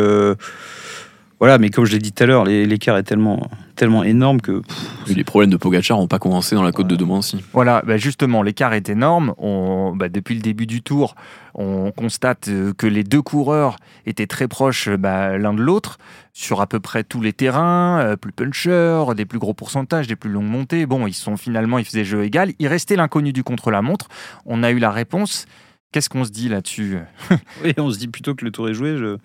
voilà, 1.41 1.57
mais 1.57 1.71
comme 1.71 1.87
je 1.87 1.93
l'ai 1.93 1.99
dit 1.99 2.13
tout 2.13 2.23
à 2.23 2.27
l'heure, 2.27 2.45
l'écart 2.45 2.99
est 2.99 3.03
tellement, 3.03 3.51
tellement 3.75 4.05
énorme 4.05 4.43
que. 4.43 4.61
pff, 4.61 5.17
les 5.17 5.25
problèmes 5.25 5.51
de 5.51 5.57
Pogacar 5.57 5.99
n'ont 5.99 6.07
pas 6.07 6.19
commencé 6.19 6.55
dans 6.55 6.63
la 6.63 6.71
côte 6.71 6.87
de 6.87 6.97
Domancy. 6.97 7.43
Voilà, 7.55 7.83
bah 7.87 7.97
justement, 7.97 8.43
l'écart 8.43 8.75
est 8.75 8.91
énorme. 8.91 9.35
On, 9.39 9.95
bah 9.97 10.11
depuis 10.11 10.35
le 10.35 10.43
début 10.43 10.67
du 10.67 10.83
tour, 10.83 11.15
on 11.55 11.93
constate 11.93 12.49
euh, 12.49 12.75
que 12.75 12.87
les 12.87 13.05
deux 13.05 13.23
coureurs 13.23 13.77
étaient 14.05 14.27
très 14.27 14.49
proches 14.49 14.91
bah, 14.91 15.39
l'un 15.39 15.55
de 15.55 15.63
l'autre 15.63 15.99
sur 16.35 16.61
à 16.61 16.67
peu 16.67 16.79
près 16.79 17.05
tous 17.05 17.23
les 17.23 17.33
terrains, 17.33 18.01
euh, 18.01 18.17
plus 18.17 18.33
puncher, 18.33 19.05
des 19.17 19.25
plus 19.25 19.39
gros 19.39 19.55
pourcentages, 19.55 20.07
des 20.07 20.17
plus 20.17 20.31
longues 20.31 20.45
montées. 20.45 20.85
Bon, 20.85 21.07
ils 21.07 21.15
sont 21.15 21.39
finalement, 21.39 21.79
ils 21.79 21.87
faisaient 21.87 22.05
jeu 22.05 22.23
égal. 22.23 22.53
Il 22.59 22.69
restait 22.69 22.97
l'inconnu 22.97 23.33
du 23.33 23.43
contre-la-montre. 23.45 24.09
On 24.45 24.63
a 24.63 24.71
eu 24.71 24.79
la 24.79 24.91
réponse. 24.91 25.47
Qu'est-ce 25.93 26.09
qu'on 26.09 26.25
se 26.25 26.31
dit 26.31 26.49
là-dessus 26.49 26.99
oui, 27.65 27.75
on 27.77 27.91
se 27.91 27.99
dit 27.99 28.07
plutôt 28.09 28.35
que 28.35 28.45
le 28.45 28.53
tour 28.53 28.69
est 28.69 28.75
joué. 28.75 28.97
Je... 28.97 29.17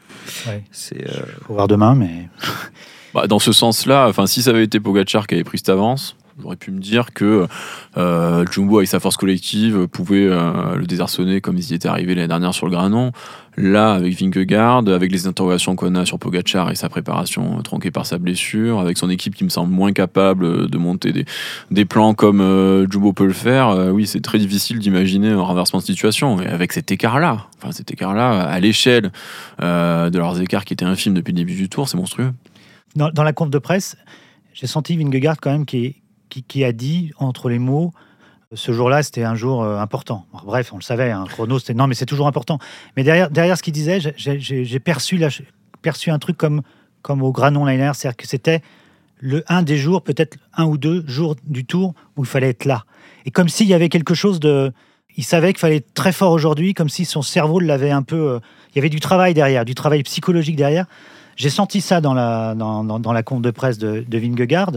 Ouais. 0.50 0.64
C'est. 0.72 1.08
euh, 1.08 1.22
faut 1.46 1.54
voir 1.54 1.68
demain, 1.68 1.94
mais 1.96 2.28
Bah, 3.14 3.28
dans 3.28 3.40
ce 3.40 3.52
sens-là, 3.52 4.08
enfin, 4.10 4.26
si 4.26 4.42
ça 4.42 4.50
avait 4.50 4.64
été 4.64 4.80
Pogacar 4.80 5.28
qui 5.28 5.36
avait 5.36 5.44
pris 5.44 5.60
cette 5.60 5.70
avance, 5.70 6.16
j'aurais 6.42 6.56
pu 6.56 6.72
me 6.72 6.80
dire 6.80 7.14
que 7.14 7.48
euh, 7.98 8.46
Jumbo, 8.52 8.78
avec 8.78 8.88
sa 8.88 9.00
force 9.00 9.18
collective, 9.18 9.88
pouvait 9.88 10.28
euh, 10.28 10.76
le 10.76 10.86
désarçonner 10.86 11.42
comme 11.42 11.58
ils 11.58 11.72
y 11.72 11.74
étaient 11.74 11.88
arrivés 11.88 12.16
l'année 12.16 12.28
dernière 12.28 12.54
sur 12.54 12.66
le 12.66 12.72
Granon. 12.72 13.12
Là, 13.58 13.94
avec 13.94 14.20
Vingegaard, 14.20 14.84
avec 14.90 15.12
les 15.14 15.28
interrogations 15.28 15.78
qu'on 15.78 15.96
a 15.96 16.06
sur 16.06 16.20
Pogacar 16.20 16.72
et 16.72 16.76
sa 16.76 16.90
préparation 16.90 17.58
euh, 17.58 17.62
tronquée 17.62 17.90
par 17.90 18.06
sa 18.06 18.18
blessure, 18.18 18.82
avec 18.82 18.98
son 18.98 19.10
équipe 19.10 19.34
qui 19.34 19.46
me 19.46 19.50
semble 19.50 19.74
moins 19.74 19.94
capable 19.94 20.70
de 20.70 20.78
monter 20.78 21.14
des, 21.72 21.86
plans 21.86 22.14
comme 22.14 22.42
euh, 22.42 22.86
Jumbo 22.90 23.14
peut 23.14 23.26
le 23.26 23.34
faire, 23.34 23.70
euh, 23.70 23.92
oui, 23.92 24.08
c'est 24.08 24.20
très 24.20 24.40
difficile 24.40 24.80
d'imaginer 24.80 25.30
un 25.30 25.42
renversement 25.42 25.80
de 25.80 25.86
situation. 25.86 26.42
Et 26.42 26.48
avec 26.48 26.74
cet 26.74 26.92
écart-là, 26.92 27.48
enfin 27.58 27.72
cet 27.72 27.92
écart-là, 27.92 28.42
à 28.42 28.60
l'échelle 28.60 29.12
de 29.62 30.18
leurs 30.18 30.42
écarts 30.42 30.66
qui 30.66 30.74
étaient 30.74 30.86
infimes 30.86 31.14
depuis 31.14 31.32
le 31.32 31.38
début 31.38 31.56
du 31.56 31.70
tour, 31.70 31.88
c'est 31.88 31.98
monstrueux. 31.98 32.34
dans, 32.96 33.24
la 33.24 33.34
conf 33.34 33.50
de 33.50 33.60
presse, 33.60 33.96
j'ai 34.54 34.68
senti 34.68 34.98
Vingegaard 34.98 35.38
quand 35.40 35.52
même 35.52 35.66
qui, 35.66 35.96
qui, 36.44 36.64
a 36.64 36.72
dit 36.72 37.12
entre 37.18 37.50
les 37.50 37.60
mots 37.60 37.94
ce 38.54 38.72
jour-là, 38.72 39.04
c'était 39.04 39.24
un 39.24 39.36
jour 39.36 39.64
euh, 39.64 39.80
important. 39.80 40.26
Bref, 40.46 40.72
on 40.72 40.78
le 40.78 40.82
savait, 40.84 41.12
un 41.12 41.26
chrono, 41.26 41.60
c'était 41.60 41.74
non, 41.74 41.88
mais 41.88 41.96
c'est 41.96 42.06
toujours 42.06 42.28
important. 42.28 42.60
Mais 42.96 43.04
derrière, 43.04 43.30
derrière 43.30 43.58
ce 43.58 43.64
qu'il 43.64 43.74
disait, 43.74 44.00
j'ai- 44.16 44.80
perçu, 44.80 45.20
perçu 45.82 46.10
un 46.12 46.20
truc 46.20 46.38
comme, 46.38 46.62
comme 47.02 47.22
au 47.22 47.32
Granon 47.32 47.66
l'année 47.66 47.78
dernière, 47.78 47.96
c'est-à-dire 47.96 48.18
que 48.18 48.28
c'était 48.28 48.62
le 49.20 49.44
un 49.48 49.62
des 49.64 49.78
jours, 49.78 50.04
peut-être 50.04 50.38
un 50.56 50.66
ou 50.66 50.78
deux 50.78 51.04
jours 51.08 51.36
du 51.46 51.66
tour 51.66 51.94
où 52.16 52.24
il 52.24 52.28
fallait 52.28 52.50
être 52.50 52.66
là. 52.66 52.86
Et 53.26 53.32
comme 53.32 53.50
s'il 53.50 53.68
y 53.68 53.74
avait 53.74 53.90
quelque 53.90 54.14
chose 54.14 54.40
de. 54.40 54.72
Il 55.18 55.24
savait 55.24 55.54
qu'il 55.54 55.60
fallait 55.62 55.78
être 55.78 55.94
très 55.94 56.12
fort 56.12 56.32
aujourd'hui, 56.32 56.74
comme 56.74 56.90
si 56.90 57.06
son 57.06 57.22
cerveau 57.22 57.60
l'avait 57.60 57.92
un 57.92 58.04
peu. 58.04 58.34
euh, 58.34 58.40
il 58.74 58.76
y 58.76 58.80
avait 58.80 58.90
du 58.90 59.00
travail 59.00 59.34
derrière, 59.34 59.64
du 59.64 59.74
travail 59.74 60.04
psychologique 60.04 60.58
derrière. 60.58 60.86
J'ai 61.38 61.50
senti 61.50 61.82
ça 61.82 62.02
dans 62.02 62.14
la, 62.14 62.54
dans, 62.56 63.14
la 63.14 63.24
conf 63.24 63.42
de 63.42 63.52
presse 63.52 63.78
de, 63.78 64.06
de 64.08 64.18
Vingegaard. 64.18 64.72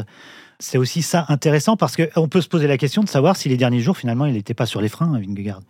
C'est 0.60 0.78
aussi 0.78 1.02
ça 1.02 1.24
intéressant 1.28 1.76
parce 1.76 1.96
qu'on 1.96 2.28
peut 2.28 2.40
se 2.40 2.48
poser 2.48 2.66
la 2.66 2.78
question 2.78 3.02
de 3.04 3.08
savoir 3.08 3.36
si 3.36 3.48
les 3.48 3.56
derniers 3.56 3.80
jours, 3.80 3.96
finalement, 3.96 4.26
il 4.26 4.32
n'était 4.32 4.54
pas 4.54 4.66
sur 4.66 4.80
les 4.80 4.88
freins, 4.88 5.12
Vingegaard. 5.18 5.60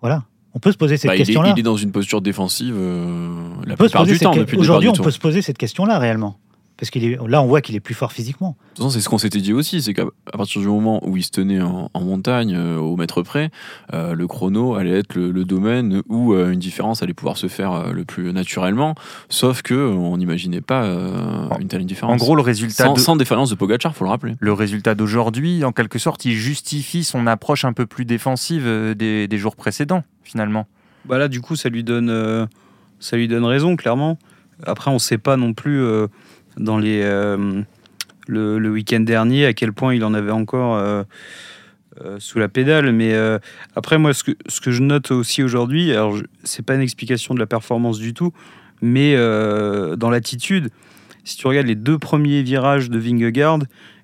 Voilà. 0.00 0.24
On 0.54 0.58
peut 0.58 0.72
se 0.72 0.76
poser 0.76 0.96
cette 0.96 1.10
Bah, 1.10 1.16
question-là. 1.16 1.52
il 1.56 1.60
est 1.60 1.62
dans 1.62 1.76
une 1.76 1.92
posture 1.92 2.20
défensive 2.20 2.74
euh, 2.76 3.48
la 3.64 3.76
plupart 3.76 4.04
du 4.04 4.18
temps 4.18 4.34
Aujourd'hui, 4.58 4.88
on 4.88 4.92
peut 4.92 5.10
se 5.10 5.18
poser 5.18 5.42
cette 5.42 5.58
question-là 5.58 5.98
réellement. 5.98 6.36
Parce 6.80 6.88
qu'il 6.88 7.04
est 7.04 7.18
là, 7.28 7.42
on 7.42 7.46
voit 7.46 7.60
qu'il 7.60 7.76
est 7.76 7.80
plus 7.80 7.92
fort 7.94 8.10
physiquement. 8.10 8.52
De 8.52 8.54
toute 8.68 8.76
façon, 8.78 8.88
c'est 8.90 9.00
ce 9.02 9.08
qu'on 9.10 9.18
s'était 9.18 9.40
dit 9.42 9.52
aussi, 9.52 9.82
c'est 9.82 9.92
qu'à 9.92 10.06
partir 10.32 10.62
du 10.62 10.66
moment 10.66 11.06
où 11.06 11.16
il 11.18 11.22
se 11.22 11.30
tenait 11.30 11.60
en, 11.60 11.90
en 11.92 12.00
montagne, 12.00 12.54
euh, 12.56 12.78
au 12.78 12.96
mètre 12.96 13.20
près, 13.22 13.50
euh, 13.92 14.14
le 14.14 14.26
chrono 14.26 14.74
allait 14.76 14.98
être 14.98 15.14
le, 15.14 15.30
le 15.30 15.44
domaine 15.44 16.00
où 16.08 16.32
euh, 16.32 16.50
une 16.52 16.58
différence 16.58 17.02
allait 17.02 17.12
pouvoir 17.12 17.36
se 17.36 17.48
faire 17.48 17.72
euh, 17.72 17.92
le 17.92 18.06
plus 18.06 18.32
naturellement, 18.32 18.94
sauf 19.28 19.60
que 19.60 19.74
on 19.74 20.16
n'imaginait 20.16 20.62
pas 20.62 20.84
euh, 20.84 21.48
une 21.60 21.68
telle 21.68 21.82
En 21.82 21.84
différence. 21.84 22.18
gros, 22.18 22.34
le 22.34 22.40
résultat, 22.40 22.84
sans, 22.86 22.94
de- 22.94 22.98
sans 22.98 23.16
défaillance 23.16 23.50
de 23.50 23.56
Pogacar, 23.56 23.94
faut 23.94 24.04
le 24.04 24.10
rappeler. 24.10 24.34
le 24.40 24.52
résultat 24.54 24.94
d'aujourd'hui, 24.94 25.62
en 25.64 25.72
quelque 25.72 25.98
sorte, 25.98 26.24
il 26.24 26.32
justifie 26.32 27.04
son 27.04 27.26
approche 27.26 27.66
un 27.66 27.74
peu 27.74 27.84
plus 27.84 28.06
défensive 28.06 28.66
des, 28.96 29.28
des 29.28 29.38
jours 29.38 29.54
précédents, 29.54 30.02
finalement. 30.24 30.66
Bah 31.04 31.18
là, 31.18 31.28
du 31.28 31.42
coup, 31.42 31.56
ça 31.56 31.68
lui 31.68 31.84
donne, 31.84 32.08
euh, 32.08 32.46
ça 33.00 33.18
lui 33.18 33.28
donne 33.28 33.44
raison, 33.44 33.76
clairement. 33.76 34.18
Après, 34.66 34.90
on 34.90 34.94
ne 34.94 34.98
sait 34.98 35.18
pas 35.18 35.36
non 35.36 35.52
plus 35.54 35.80
euh, 35.82 36.06
dans 36.56 36.78
les, 36.78 37.00
euh, 37.02 37.62
le, 38.26 38.58
le 38.58 38.70
week-end 38.70 39.00
dernier 39.00 39.46
à 39.46 39.52
quel 39.52 39.72
point 39.72 39.94
il 39.94 40.04
en 40.04 40.14
avait 40.14 40.30
encore 40.30 40.76
euh, 40.76 41.02
euh, 42.00 42.16
sous 42.18 42.38
la 42.38 42.48
pédale. 42.48 42.92
Mais 42.92 43.14
après, 43.76 43.98
moi, 43.98 44.14
ce 44.14 44.24
que, 44.24 44.32
ce 44.46 44.60
que 44.60 44.70
je 44.70 44.82
note 44.82 45.10
aussi 45.10 45.42
aujourd'hui, 45.42 45.92
alors 45.92 46.16
c'est 46.44 46.64
pas 46.64 46.74
une 46.74 46.80
explication 46.80 47.34
de 47.34 47.40
la 47.40 47.46
performance 47.46 47.98
du 47.98 48.14
tout, 48.14 48.32
mais 48.82 49.16
dans 49.16 50.10
l'attitude, 50.10 50.70
si 51.24 51.36
tu 51.36 51.46
regardes 51.46 51.66
les 51.66 51.74
deux 51.74 51.98
premiers 51.98 52.42
virages 52.42 52.90
de 52.90 52.98
Vingegaard, 52.98 53.60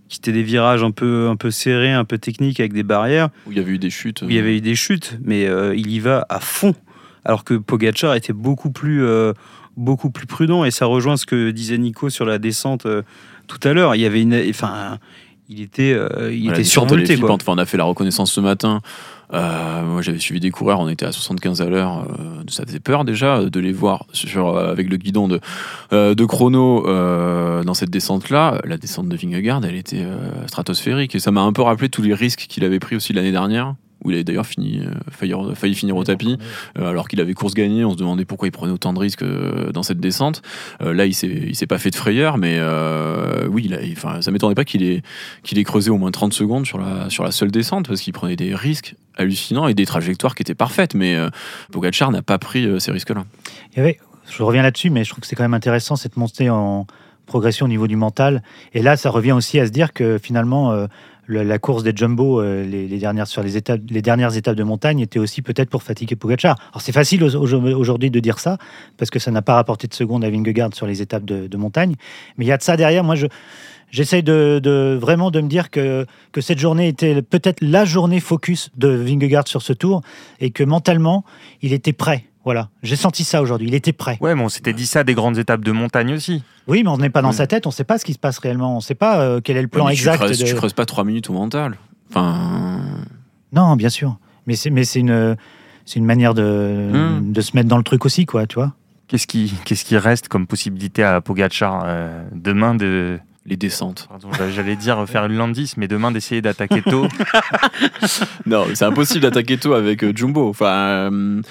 qui 0.08 0.18
étaient 0.18 0.32
des 0.32 0.44
virages 0.44 0.84
un 0.84 0.92
peu, 0.92 1.28
un 1.28 1.34
peu 1.34 1.50
serrés, 1.50 1.92
un 1.92 2.04
peu 2.04 2.18
techniques 2.18 2.60
avec 2.60 2.72
des 2.72 2.84
barrières, 2.84 3.30
Où 3.46 3.52
il 3.52 3.58
y 3.58 3.60
avait 3.60 3.72
eu 3.72 3.78
des 3.78 3.90
chutes. 3.90 4.22
où 4.22 4.26
il 4.28 4.36
y 4.36 4.38
avait 4.38 4.56
eu 4.56 4.60
des 4.60 4.76
chutes, 4.76 5.18
mais 5.24 5.48
il 5.76 5.90
y 5.90 5.98
va 5.98 6.26
à 6.28 6.40
fond. 6.40 6.74
Alors 7.24 7.42
que 7.42 7.54
Pogacar 7.54 8.14
était 8.14 8.32
beaucoup 8.32 8.70
plus, 8.70 9.04
beaucoup 9.76 10.10
plus 10.10 10.26
prudent, 10.26 10.64
et 10.64 10.70
ça 10.70 10.86
rejoint 10.86 11.16
ce 11.16 11.26
que 11.26 11.50
disait 11.50 11.78
Nico 11.78 12.10
sur 12.10 12.24
la 12.24 12.38
descente 12.38 12.86
euh, 12.86 13.02
tout 13.46 13.60
à 13.62 13.72
l'heure. 13.72 13.94
Il 13.94 14.00
y 14.00 14.06
avait 14.06 14.22
une, 14.22 14.34
enfin, 14.48 14.98
il 15.48 15.60
était, 15.60 15.92
euh, 15.92 16.32
il 16.32 16.44
Voilà, 16.44 16.58
était 16.58 16.64
survolté 16.64 17.16
quoi. 17.18 17.32
Enfin, 17.32 17.52
on 17.52 17.58
a 17.58 17.66
fait 17.66 17.76
la 17.76 17.84
reconnaissance 17.84 18.32
ce 18.32 18.40
matin. 18.40 18.80
Euh, 19.32 19.82
moi, 19.84 20.02
j'avais 20.02 20.18
suivi 20.18 20.40
des 20.40 20.50
coureurs, 20.50 20.78
on 20.80 20.88
était 20.88 21.04
à 21.04 21.12
75 21.12 21.60
à 21.60 21.66
l'heure. 21.66 22.06
euh, 22.08 22.42
ça 22.48 22.64
faisait 22.64 22.80
peur 22.80 23.04
déjà 23.04 23.44
de 23.44 23.60
les 23.60 23.72
voir 23.72 24.06
sur, 24.12 24.56
avec 24.56 24.88
le 24.88 24.96
guidon 24.96 25.26
de, 25.28 25.40
euh, 25.92 26.14
de 26.14 26.24
chrono 26.24 26.82
dans 27.62 27.74
cette 27.74 27.90
descente-là. 27.90 28.60
La 28.64 28.76
descente 28.78 29.08
de 29.08 29.16
Vingegaard, 29.16 29.64
elle 29.64 29.74
était 29.74 30.04
stratosphérique. 30.46 31.14
Et 31.14 31.18
ça 31.18 31.30
m'a 31.30 31.42
un 31.42 31.52
peu 31.52 31.62
rappelé 31.62 31.88
tous 31.88 32.02
les 32.02 32.14
risques 32.14 32.46
qu'il 32.48 32.64
avait 32.64 32.78
pris 32.78 32.96
aussi 32.96 33.12
l'année 33.12 33.32
dernière. 33.32 33.74
Où 34.06 34.10
il 34.10 34.14
avait 34.14 34.24
d'ailleurs 34.24 34.46
fini, 34.46 34.80
euh, 34.80 34.92
failli, 35.10 35.34
failli 35.54 35.74
finir 35.74 35.96
au 35.96 36.04
tapis, 36.04 36.38
euh, 36.78 36.90
alors 36.90 37.08
qu'il 37.08 37.20
avait 37.20 37.34
course 37.34 37.54
gagnée. 37.54 37.84
On 37.84 37.90
se 37.90 37.96
demandait 37.96 38.24
pourquoi 38.24 38.46
il 38.46 38.52
prenait 38.52 38.72
autant 38.72 38.92
de 38.92 39.00
risques 39.00 39.22
euh, 39.22 39.72
dans 39.72 39.82
cette 39.82 39.98
descente. 39.98 40.42
Là, 40.80 41.06
il 41.06 41.14
s'est, 41.14 41.26
il 41.26 41.56
s'est 41.56 41.66
pas 41.66 41.78
fait 41.78 41.90
de 41.90 41.96
frayeur, 41.96 42.38
mais 42.38 42.60
oui, 43.48 43.62
il 43.64 43.74
a, 43.74 43.78
enfin, 43.92 44.22
ça 44.22 44.30
m'étonnait 44.30 44.54
pas 44.54 44.64
qu'il 44.64 44.84
ait, 44.84 45.02
qu'il 45.42 45.58
ait 45.58 45.64
creusé 45.64 45.90
au 45.90 45.98
moins 45.98 46.12
30 46.12 46.32
secondes 46.32 46.66
sur 46.66 46.78
la, 46.78 47.10
sur 47.10 47.24
la 47.24 47.32
seule 47.32 47.50
descente 47.50 47.88
parce 47.88 48.00
qu'il 48.00 48.12
prenait 48.12 48.36
des 48.36 48.54
risques 48.54 48.94
hallucinants 49.16 49.66
et 49.66 49.74
des 49.74 49.86
trajectoires 49.86 50.36
qui 50.36 50.42
étaient 50.42 50.54
parfaites. 50.54 50.94
Mais 50.94 51.16
Pogacar 51.72 52.12
n'a 52.12 52.22
pas 52.22 52.38
pris 52.38 52.80
ces 52.80 52.92
risques-là. 52.92 53.24
Il 53.72 53.78
y 53.78 53.80
avait, 53.80 53.98
je 54.30 54.42
reviens 54.42 54.62
là-dessus, 54.62 54.90
mais 54.90 55.02
je 55.04 55.10
trouve 55.10 55.22
que 55.22 55.26
c'est 55.26 55.36
quand 55.36 55.44
même 55.44 55.54
intéressant 55.54 55.96
cette 55.96 56.16
montée 56.16 56.48
en 56.48 56.86
progression 57.26 57.66
au 57.66 57.68
niveau 57.68 57.86
du 57.86 57.96
mental. 57.96 58.42
Et 58.72 58.82
là, 58.82 58.96
ça 58.96 59.10
revient 59.10 59.32
aussi 59.32 59.58
à 59.58 59.66
se 59.66 59.70
dire 59.70 59.92
que 59.92 60.18
finalement, 60.18 60.72
euh, 60.72 60.86
la 61.28 61.58
course 61.58 61.82
des 61.82 61.92
jumbo, 61.94 62.40
euh, 62.40 62.64
les, 62.64 62.98
dernières 62.98 63.26
sur 63.26 63.42
les 63.42 63.56
étapes, 63.56 63.80
les 63.90 64.02
dernières 64.02 64.36
étapes 64.36 64.56
de 64.56 64.62
montagne, 64.62 65.00
était 65.00 65.18
aussi 65.18 65.42
peut-être 65.42 65.70
pour 65.70 65.82
fatiguer 65.82 66.16
Pogacar. 66.16 66.56
Alors 66.72 66.80
c'est 66.80 66.92
facile 66.92 67.24
au- 67.24 67.34
au- 67.36 67.74
aujourd'hui 67.78 68.10
de 68.10 68.20
dire 68.20 68.38
ça 68.38 68.58
parce 68.96 69.10
que 69.10 69.18
ça 69.18 69.30
n'a 69.30 69.42
pas 69.42 69.54
rapporté 69.54 69.86
de 69.88 69.94
seconde 69.94 70.24
à 70.24 70.30
Vingegaard 70.30 70.74
sur 70.74 70.86
les 70.86 71.02
étapes 71.02 71.24
de, 71.24 71.56
montagne. 71.56 71.94
Mais 72.36 72.44
il 72.44 72.48
y 72.48 72.52
a 72.52 72.56
de 72.56 72.62
ça 72.62 72.76
derrière. 72.76 73.04
Moi, 73.04 73.14
je 73.14 73.26
J'essaie 73.92 74.20
de- 74.20 74.98
vraiment 75.00 75.30
de 75.30 75.40
me 75.40 75.48
dire 75.48 75.70
que, 75.70 76.06
que 76.32 76.40
cette 76.40 76.58
journée 76.58 76.88
était 76.88 77.22
peut-être 77.22 77.58
la 77.62 77.84
journée 77.84 78.18
focus 78.18 78.70
de 78.76 78.88
Vingegaard 78.88 79.46
sur 79.46 79.62
ce 79.62 79.72
tour 79.72 80.00
et 80.40 80.50
que 80.50 80.64
mentalement, 80.64 81.24
il 81.62 81.72
était 81.72 81.92
prêt. 81.92 82.24
Voilà, 82.46 82.68
j'ai 82.82 82.96
senti 82.96 83.24
ça 83.24 83.42
aujourd'hui. 83.42 83.66
Il 83.68 83.74
était 83.74 83.92
prêt. 83.92 84.16
Ouais, 84.22 84.34
mais 84.34 84.42
on 84.42 84.48
s'était 84.48 84.72
dit 84.72 84.86
ça 84.86 85.02
des 85.04 85.12
grandes 85.14 85.36
étapes 85.36 85.62
de 85.62 85.72
montagne 85.72 86.14
aussi. 86.14 86.42
Oui, 86.68 86.82
mais 86.84 86.88
on 86.90 86.96
n'est 86.96 87.10
pas 87.10 87.20
dans 87.20 87.32
sa 87.32 87.46
tête. 87.48 87.66
On 87.66 87.70
ne 87.70 87.74
sait 87.74 87.84
pas 87.84 87.98
ce 87.98 88.04
qui 88.04 88.12
se 88.14 88.18
passe 88.18 88.38
réellement. 88.38 88.72
On 88.72 88.76
ne 88.76 88.80
sait 88.82 88.94
pas 88.94 89.18
euh, 89.20 89.40
quel 89.42 89.56
est 89.58 89.62
le 89.62 89.68
plan 89.68 89.86
Ouais, 89.86 89.92
exact. 89.92 90.12
Tu 90.20 90.24
creuses, 90.26 90.38
de- 90.38 90.44
tu 90.46 90.54
creuses 90.54 90.72
pas 90.72 90.86
3 90.86 91.02
minutes 91.04 91.28
au 91.28 91.32
mental. 91.34 91.76
Enfin, 92.08 92.78
Non, 93.52 93.74
bien 93.76 93.88
sûr. 93.90 94.16
Mais 94.46 94.54
c'est, 94.54 94.70
mais 94.70 94.84
c'est 94.84 95.00
une, 95.00 95.36
c'est 95.84 95.98
une 95.98 96.04
manière 96.06 96.34
de, 96.34 96.88
Hmm. 96.92 97.32
de 97.32 97.40
se 97.40 97.50
mettre 97.56 97.68
dans 97.68 97.78
le 97.78 97.82
truc 97.84 98.04
aussi, 98.06 98.26
quoi, 98.26 98.46
tu 98.46 98.54
vois. 98.54 98.72
Qu'est-ce 99.08 99.26
qui, 99.26 99.52
qu'est-ce 99.64 99.84
qui 99.84 99.96
reste 99.98 100.28
comme 100.28 100.46
possibilité 100.46 101.02
à 101.02 101.20
Pogacar 101.20 101.82
euh, 101.84 102.24
demain 102.32 102.74
de. 102.76 103.18
les 103.44 103.56
descentes. 103.56 104.06
Pardon, 104.08 104.28
j'allais 104.54 104.74
dire 104.76 105.04
faire 105.08 105.24
une 105.26 105.34
Landis, 105.36 105.74
mais 105.76 105.86
demain 105.88 106.10
d'essayer 106.12 106.42
d'attaquer 106.42 106.82
tôt. 106.82 107.06
Non, 108.46 108.64
c'est 108.74 108.84
impossible 108.84 109.20
d'attaquer 109.20 109.58
tout 109.58 109.72
avec 109.74 110.02
euh, 110.04 110.12
Jumbo. 110.14 110.48
Enfin, 110.48 110.66
euh, 111.12 111.42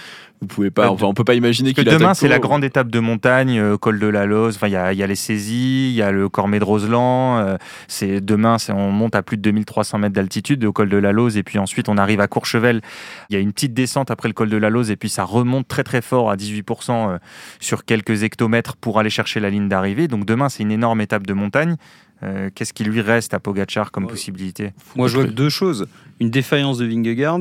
vous 0.45 0.55
pouvez 0.55 0.71
pas. 0.71 0.89
Enfin, 0.89 1.07
on 1.07 1.13
peut 1.13 1.23
pas 1.23 1.33
imaginer 1.33 1.73
qu'il 1.73 1.83
demain, 1.85 2.13
c'est 2.13 2.27
la 2.27 2.39
grande 2.39 2.63
étape 2.63 2.89
de 2.89 2.99
montagne, 2.99 3.59
euh, 3.59 3.77
col 3.77 3.99
de 3.99 4.07
la 4.07 4.25
Loze. 4.25 4.55
Enfin, 4.55 4.67
il 4.67 4.71
y 4.71 4.97
y 4.97 5.03
a 5.03 5.07
les 5.07 5.15
saisies, 5.15 5.89
il 5.89 5.95
y 5.95 6.01
a 6.01 6.11
le 6.11 6.29
Cormet 6.29 6.59
de 6.59 6.63
Roseland. 6.63 7.39
euh, 7.39 7.57
c'est 7.87 8.21
demain, 8.21 8.57
c'est 8.57 8.71
on 8.71 8.91
monte 8.91 9.15
à 9.15 9.23
plus 9.23 9.37
de 9.37 9.41
2300 9.41 9.97
mètres 9.97 10.13
d'altitude 10.13 10.63
au 10.65 10.71
col 10.71 10.89
de 10.89 10.97
la 10.97 11.11
Loze, 11.11 11.37
et 11.37 11.43
puis 11.43 11.59
ensuite 11.59 11.89
on 11.89 11.97
arrive 11.97 12.19
à 12.21 12.27
Courchevel. 12.27 12.81
Il 13.29 13.33
y 13.33 13.35
a 13.37 13.39
une 13.39 13.51
petite 13.51 13.73
descente 13.73 14.11
après 14.11 14.27
le 14.29 14.33
col 14.33 14.49
de 14.49 14.57
la 14.57 14.69
Loze, 14.69 14.91
et 14.91 14.95
puis 14.95 15.09
ça 15.09 15.23
remonte 15.23 15.67
très 15.67 15.83
très 15.83 16.01
fort 16.01 16.29
à 16.31 16.35
18% 16.35 16.89
euh, 16.89 17.17
sur 17.59 17.85
quelques 17.85 18.23
hectomètres 18.23 18.75
pour 18.77 18.99
aller 18.99 19.09
chercher 19.09 19.39
la 19.39 19.49
ligne 19.49 19.67
d'arrivée. 19.67 20.07
Donc 20.07 20.25
demain, 20.25 20.49
c'est 20.49 20.63
une 20.63 20.71
énorme 20.71 21.01
étape 21.01 21.25
de 21.25 21.33
montagne. 21.33 21.75
Euh, 22.23 22.49
Qu'est-ce 22.55 22.71
qui 22.73 22.85
lui 22.85 23.01
reste 23.01 23.33
à 23.33 23.39
Pogachar 23.39 23.91
comme 23.91 24.05
Ouais. 24.05 24.09
possibilité? 24.11 24.71
Moi, 24.95 25.07
je 25.09 25.15
vois 25.15 25.25
que 25.25 25.31
deux 25.31 25.49
choses. 25.49 25.85
Une 26.21 26.29
défaillance 26.29 26.77
de 26.77 26.85
Vingegaard 26.85 27.39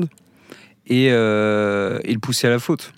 et, 0.87 1.09
euh, 1.11 1.99
et 2.03 2.13
le 2.13 2.19
pousser 2.19 2.47
à 2.47 2.49
la 2.49 2.59
faute. 2.59 2.93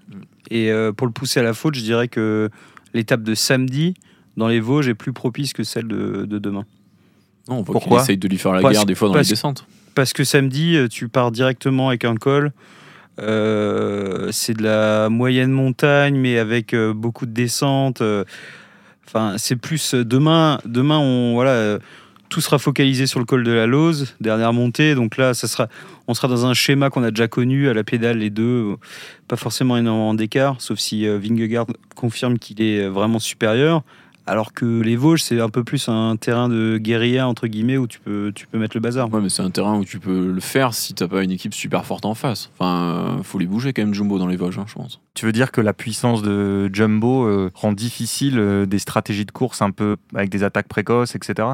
Et 0.49 0.71
euh, 0.71 0.91
pour 0.91 1.07
le 1.07 1.13
pousser 1.13 1.39
à 1.39 1.43
la 1.43 1.53
faute, 1.53 1.75
je 1.75 1.81
dirais 1.81 2.07
que 2.07 2.49
l'étape 2.93 3.23
de 3.23 3.35
samedi 3.35 3.93
dans 4.37 4.47
les 4.47 4.59
Vosges 4.59 4.87
est 4.87 4.93
plus 4.95 5.13
propice 5.13 5.53
que 5.53 5.63
celle 5.63 5.87
de, 5.87 6.25
de 6.25 6.37
demain. 6.39 6.65
Non, 7.49 7.57
on 7.57 7.61
voit 7.63 7.73
Pourquoi 7.73 8.01
essaye 8.01 8.17
de 8.17 8.27
lui 8.27 8.37
faire 8.37 8.53
la 8.53 8.61
Parce- 8.61 8.73
guerre 8.73 8.85
des 8.85 8.95
fois 8.95 9.07
dans 9.09 9.13
les 9.15 9.19
parce- 9.19 9.29
descentes. 9.29 9.65
Parce 9.95 10.13
que 10.13 10.23
samedi, 10.23 10.75
euh, 10.75 10.87
tu 10.87 11.07
pars 11.09 11.31
directement 11.31 11.87
avec 11.89 12.05
un 12.05 12.15
col. 12.15 12.51
Euh, 13.19 14.29
c'est 14.31 14.53
de 14.55 14.61
la 14.63 15.09
moyenne 15.09 15.51
montagne, 15.51 16.15
mais 16.17 16.37
avec 16.37 16.75
beaucoup 16.75 17.25
de 17.25 17.31
descentes. 17.31 18.03
Enfin, 19.07 19.35
c'est 19.37 19.55
plus 19.55 19.95
demain. 19.95 20.59
Demain, 20.65 20.99
on 20.99 21.33
voilà, 21.33 21.79
tout 22.29 22.41
sera 22.41 22.59
focalisé 22.59 23.07
sur 23.07 23.19
le 23.19 23.25
col 23.25 23.43
de 23.43 23.51
la 23.51 23.67
Lose, 23.67 24.15
dernière 24.19 24.53
montée. 24.53 24.95
Donc 24.95 25.17
là, 25.17 25.33
ça 25.33 25.47
sera, 25.47 25.67
on 26.07 26.13
sera 26.13 26.27
dans 26.27 26.45
un 26.45 26.53
schéma 26.53 26.89
qu'on 26.89 27.03
a 27.03 27.11
déjà 27.11 27.27
connu 27.27 27.69
à 27.69 27.73
la 27.73 27.83
pédale 27.83 28.17
les 28.17 28.29
deux, 28.29 28.75
pas 29.27 29.35
forcément 29.35 29.77
énormément 29.77 30.13
d'écart, 30.13 30.59
sauf 30.59 30.79
si 30.79 31.07
euh, 31.07 31.17
Vingegaard 31.17 31.67
confirme 31.95 32.37
qu'il 32.39 32.61
est 32.61 32.83
euh, 32.83 32.89
vraiment 32.89 33.19
supérieur. 33.19 33.83
Alors 34.27 34.51
que 34.51 34.81
les 34.81 34.97
Vosges, 34.97 35.23
c'est 35.23 35.39
un 35.39 35.47
peu 35.47 35.63
plus 35.63 35.87
un 35.87 36.17
terrain 36.17 36.49
de 36.49 36.77
guérilla 36.77 37.29
entre 37.29 37.47
guillemets 37.47 37.77
où 37.77 37.87
tu 37.87 38.01
peux, 38.01 38.33
tu 38.35 38.45
peux 38.45 38.59
mettre 38.59 38.75
le 38.75 38.81
bazar. 38.81 39.11
Ouais, 39.11 39.21
mais 39.21 39.29
c'est 39.29 39.41
un 39.41 39.49
terrain 39.49 39.77
où 39.77 39.85
tu 39.85 39.99
peux 39.99 40.33
le 40.33 40.41
faire 40.41 40.73
si 40.73 40.93
t'as 40.93 41.07
pas 41.07 41.23
une 41.23 41.31
équipe 41.31 41.53
super 41.53 41.85
forte 41.85 42.05
en 42.05 42.13
face. 42.13 42.51
Enfin, 42.59 43.17
euh, 43.19 43.23
faut 43.23 43.39
les 43.39 43.45
bouger 43.45 43.71
quand 43.71 43.83
même 43.83 43.93
Jumbo 43.93 44.19
dans 44.19 44.27
les 44.27 44.35
Vosges, 44.35 44.59
hein, 44.59 44.65
je 44.67 44.73
pense. 44.73 44.99
Tu 45.13 45.25
veux 45.25 45.31
dire 45.31 45.53
que 45.53 45.61
la 45.61 45.71
puissance 45.71 46.23
de 46.23 46.69
Jumbo 46.73 47.25
euh, 47.25 47.51
rend 47.53 47.71
difficile 47.71 48.37
euh, 48.37 48.65
des 48.65 48.79
stratégies 48.79 49.25
de 49.25 49.31
course 49.31 49.61
un 49.61 49.71
peu 49.71 49.95
avec 50.13 50.29
des 50.29 50.43
attaques 50.43 50.67
précoces, 50.67 51.15
etc. 51.15 51.47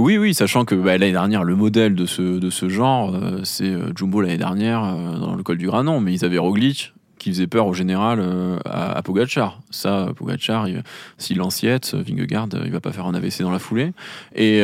Oui, 0.00 0.16
oui, 0.16 0.32
sachant 0.32 0.64
que 0.64 0.74
bah, 0.74 0.96
l'année 0.96 1.12
dernière, 1.12 1.44
le 1.44 1.54
modèle 1.54 1.94
de 1.94 2.06
ce, 2.06 2.22
de 2.22 2.48
ce 2.48 2.70
genre, 2.70 3.14
euh, 3.14 3.40
c'est 3.44 3.68
euh, 3.68 3.92
Jumbo 3.94 4.22
l'année 4.22 4.38
dernière 4.38 4.82
euh, 4.82 5.18
dans 5.18 5.34
le 5.34 5.42
col 5.42 5.58
du 5.58 5.66
Granon, 5.66 6.00
mais 6.00 6.14
ils 6.14 6.24
avaient 6.24 6.38
Roglic 6.38 6.94
qui 7.18 7.28
faisait 7.28 7.46
peur 7.46 7.66
au 7.66 7.74
général 7.74 8.24
à, 8.64 9.02
Pogacar. 9.02 9.60
Ça, 9.68 10.08
Pogacar, 10.16 10.68
il- 10.68 10.82
s'il 11.18 11.36
l'anciette, 11.36 11.94
Vingegaard, 11.94 12.48
il 12.64 12.72
va 12.72 12.80
pas 12.80 12.92
faire 12.92 13.04
un 13.04 13.12
AVC 13.12 13.42
dans 13.42 13.50
la 13.50 13.58
foulée. 13.58 13.92
Et 14.34 14.62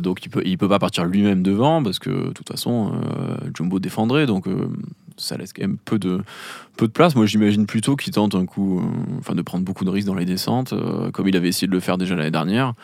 donc, 0.00 0.24
il 0.24 0.28
peut, 0.28 0.40
il 0.44 0.56
peut 0.56 0.68
pas 0.68 0.78
partir 0.78 1.04
lui-même 1.04 1.42
devant 1.42 1.82
parce 1.82 1.98
que 1.98 2.28
de 2.28 2.32
toute 2.32 2.46
façon, 2.48 2.92
Jumbo 3.56 3.80
défendrait. 3.80 4.26
Donc, 4.26 4.44
ça 5.16 5.36
laisse 5.36 5.52
quand 5.52 5.62
même 5.62 5.78
peu 5.84 5.98
de, 5.98 6.20
peu 6.76 6.86
de 6.86 6.92
place. 6.92 7.16
Moi, 7.16 7.26
j'imagine 7.26 7.66
plutôt 7.66 7.96
qu'il 7.96 8.12
tente 8.12 8.36
un 8.36 8.46
coup, 8.46 8.80
enfin, 9.18 9.34
de 9.34 9.42
prendre 9.42 9.64
beaucoup 9.64 9.84
de 9.84 9.90
risques 9.90 10.06
dans 10.06 10.14
les 10.14 10.24
descentes, 10.26 10.72
comme 11.12 11.26
il 11.26 11.36
avait 11.36 11.48
essayé 11.48 11.66
de 11.66 11.72
le 11.72 11.80
faire 11.80 11.98
déjà 11.98 12.14
l'année 12.14 12.30
dernière, 12.30 12.74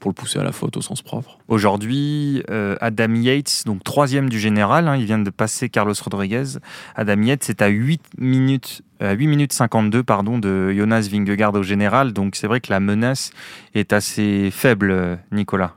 pour 0.00 0.10
le 0.10 0.14
pousser 0.14 0.38
à 0.38 0.42
la 0.42 0.50
faute 0.52 0.76
au 0.76 0.80
sens 0.80 1.02
propre. 1.02 1.38
Aujourd'hui, 1.46 2.42
euh, 2.50 2.74
Adam 2.80 3.14
Yates, 3.14 3.62
donc 3.66 3.84
troisième 3.84 4.28
du 4.28 4.38
général, 4.40 4.88
hein, 4.88 4.96
il 4.96 5.04
vient 5.04 5.18
de 5.18 5.30
passer 5.30 5.68
Carlos 5.68 5.94
Rodriguez. 6.02 6.58
Adam 6.96 7.20
Yates 7.22 7.50
est 7.50 7.62
à 7.62 7.68
8 7.68 8.00
minutes, 8.18 8.82
à 8.98 9.12
8 9.12 9.26
minutes 9.26 9.52
52 9.52 10.02
pardon, 10.02 10.38
de 10.38 10.72
Jonas 10.72 11.06
Vingegaard 11.10 11.54
au 11.54 11.62
général. 11.62 12.12
Donc 12.12 12.34
c'est 12.34 12.46
vrai 12.46 12.60
que 12.60 12.72
la 12.72 12.80
menace 12.80 13.30
est 13.74 13.92
assez 13.92 14.50
faible, 14.50 14.90
euh, 14.90 15.16
Nicolas. 15.32 15.74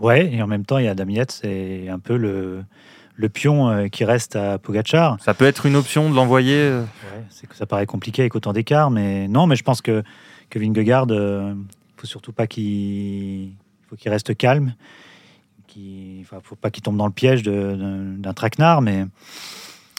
Ouais, 0.00 0.32
et 0.34 0.42
en 0.42 0.46
même 0.46 0.64
temps, 0.64 0.78
il 0.78 0.84
y 0.86 0.88
a 0.88 0.94
Damiette, 0.94 1.30
c'est 1.32 1.88
un 1.88 1.98
peu 1.98 2.16
le, 2.16 2.64
le 3.14 3.28
pion 3.28 3.68
euh, 3.70 3.88
qui 3.88 4.04
reste 4.04 4.36
à 4.36 4.58
Pogachar. 4.58 5.16
Ça 5.20 5.32
peut 5.34 5.44
être 5.46 5.64
une 5.66 5.76
option 5.76 6.10
de 6.10 6.14
l'envoyer. 6.14 6.56
euh, 6.58 6.80
Ouais, 6.82 7.24
c'est 7.30 7.46
que 7.46 7.54
ça 7.56 7.66
paraît 7.66 7.86
compliqué 7.86 8.22
avec 8.22 8.34
autant 8.34 8.52
d'écart, 8.52 8.90
mais 8.90 9.28
non, 9.28 9.46
mais 9.46 9.56
je 9.56 9.62
pense 9.64 9.80
que, 9.82 10.02
que 10.50 10.58
Vingegaard, 10.58 11.06
il 11.10 11.56
faut 11.96 12.06
surtout 12.06 12.32
pas 12.32 12.46
qu'il 12.46 13.52
faut 13.96 14.02
qu'il 14.02 14.10
reste 14.10 14.36
calme, 14.36 14.74
qu'il 15.66 16.20
enfin, 16.20 16.38
faut 16.42 16.56
pas 16.56 16.70
qu'il 16.70 16.82
tombe 16.82 16.96
dans 16.96 17.06
le 17.06 17.12
piège 17.12 17.42
d'un 17.42 18.32
traquenard, 18.34 18.82
mais 18.82 19.06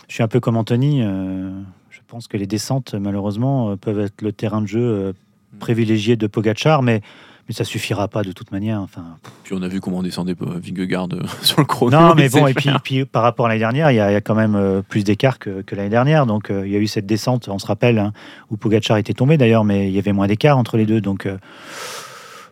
je 0.07 0.13
suis 0.13 0.23
un 0.23 0.27
peu 0.27 0.39
comme 0.39 0.55
Anthony. 0.57 1.01
euh, 1.01 1.49
je 1.89 1.99
pense 2.07 2.27
que 2.27 2.37
les 2.37 2.47
descentes, 2.47 2.93
malheureusement, 2.93 3.71
euh, 3.71 3.75
peuvent 3.75 3.99
être 3.99 4.21
le 4.21 4.31
terrain 4.31 4.61
de 4.61 4.67
jeu 4.67 4.81
euh, 4.81 5.13
privilégié 5.59 6.15
de 6.15 6.27
Pogachar, 6.27 6.81
mais 6.83 7.01
mais 7.49 7.53
ça 7.53 7.63
suffira 7.63 8.09
pas 8.09 8.23
de 8.23 8.33
toute 8.33 8.51
manière. 8.51 8.81
Enfin, 8.81 9.03
Puis 9.43 9.53
on 9.57 9.61
a 9.61 9.69
vu 9.69 9.79
comment 9.79 10.03
descendait 10.03 10.35
euh, 10.41 10.59
Vingegaard 10.61 11.07
sur 11.41 11.59
le 11.59 11.65
chrono. 11.65 11.97
non, 11.97 12.13
mais 12.13 12.25
il 12.25 12.31
bon, 12.31 12.45
et 12.45 12.53
puis, 12.53 13.05
par 13.05 13.23
rapport 13.23 13.45
à 13.45 13.49
l'année 13.49 13.59
dernière, 13.59 13.89
il 13.89 13.95
y, 13.95 13.99
a 14.01 14.11
il 14.11 14.13
y 14.13 14.17
a 14.17 14.21
quand 14.21 14.35
même 14.35 14.83
plus 14.89 15.05
d'écart 15.05 15.39
que, 15.39 15.61
que 15.61 15.73
l'année 15.73 15.89
dernière. 15.89 16.25
Donc, 16.25 16.49
il 16.51 16.69
y 16.69 16.75
a 16.75 16.79
eu 16.79 16.87
cette 16.87 17.05
descente, 17.05 17.47
on 17.47 17.57
se 17.57 17.65
rappelle, 17.65 17.99
hein, 17.99 18.11
où 18.51 18.57
Pogacar 18.57 18.97
était 18.97 19.13
tombé 19.13 19.37
d'ailleurs, 19.37 19.63
mais 19.63 19.87
il 19.87 19.93
y 19.93 19.97
avait 19.99 20.11
moins 20.11 20.27
d'écart 20.27 20.57
entre 20.57 20.75
les 20.75 20.85
deux. 20.85 20.99
Donc, 20.99 21.25
euh, 21.25 21.37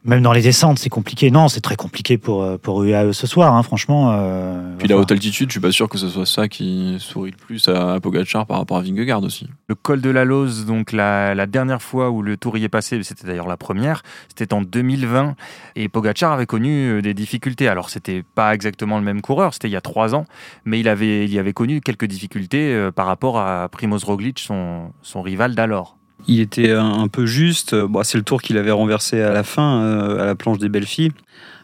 même 0.05 0.21
dans 0.21 0.31
les 0.33 0.41
descentes, 0.41 0.77
c'est 0.79 0.89
compliqué. 0.89 1.31
Non, 1.31 1.47
c'est 1.47 1.61
très 1.61 1.75
compliqué 1.75 2.17
pour, 2.17 2.43
euh, 2.43 2.57
pour 2.57 2.83
UAE 2.83 3.11
ce 3.11 3.27
soir, 3.27 3.53
hein, 3.55 3.63
franchement. 3.63 4.11
euh, 4.13 4.75
Puis 4.77 4.87
la 4.87 4.97
haute 4.97 5.11
altitude, 5.11 5.49
je 5.49 5.53
suis 5.53 5.59
pas 5.59 5.71
sûr 5.71 5.89
que 5.89 5.97
ce 5.97 6.07
soit 6.07 6.25
ça 6.27 6.47
qui 6.47 6.97
sourit 6.99 7.31
le 7.31 7.37
plus 7.37 7.67
à 7.67 7.99
Pogacar 7.99 8.45
par 8.45 8.59
rapport 8.59 8.77
à 8.77 8.81
Vingegaard 8.81 9.23
aussi. 9.23 9.47
Le 9.67 9.75
col 9.75 10.01
de 10.01 10.09
la 10.11 10.23
Lose, 10.23 10.65
donc 10.65 10.91
la, 10.91 11.33
la 11.33 11.47
dernière 11.47 11.81
fois 11.81 12.11
où 12.11 12.21
le 12.21 12.37
tour 12.37 12.57
y 12.57 12.63
est 12.63 12.69
passé, 12.69 13.01
c'était 13.03 13.25
d'ailleurs 13.27 13.47
la 13.47 13.57
première, 13.57 14.03
c'était 14.29 14.53
en 14.53 14.61
2020. 14.61 15.35
Et 15.75 15.89
Pogacar 15.89 16.31
avait 16.31 16.45
connu 16.45 16.89
euh, 16.89 17.01
des 17.01 17.13
difficultés. 17.15 17.67
Alors, 17.67 17.89
c'était 17.89 18.23
pas 18.35 18.53
exactement 18.53 18.97
le 18.99 19.03
même 19.03 19.21
coureur, 19.21 19.53
c'était 19.53 19.67
il 19.67 19.73
y 19.73 19.77
a 19.77 19.81
trois 19.81 20.13
ans, 20.13 20.25
mais 20.65 20.79
il 20.79 20.87
avait, 20.87 21.25
il 21.25 21.33
y 21.33 21.39
avait 21.39 21.53
connu 21.53 21.81
quelques 21.81 22.05
difficultés 22.05 22.89
par 22.95 23.07
rapport 23.07 23.39
à 23.39 23.67
Primoz 23.69 24.03
Roglic, 24.03 24.39
son, 24.39 24.91
son 25.01 25.21
rival 25.21 25.55
d'alors. 25.55 25.97
Il 26.27 26.39
était 26.39 26.71
un, 26.71 26.91
un 27.01 27.07
peu 27.07 27.25
juste. 27.25 27.75
Bon, 27.75 28.01
c'est 28.03 28.17
le 28.17 28.23
tour 28.23 28.41
qu'il 28.41 28.57
avait 28.57 28.71
renversé 28.71 29.21
à 29.21 29.31
la 29.31 29.43
fin, 29.43 29.81
euh, 29.83 30.21
à 30.21 30.25
la 30.25 30.35
planche 30.35 30.57
des 30.57 30.69
belles 30.69 30.87
filles. 30.87 31.11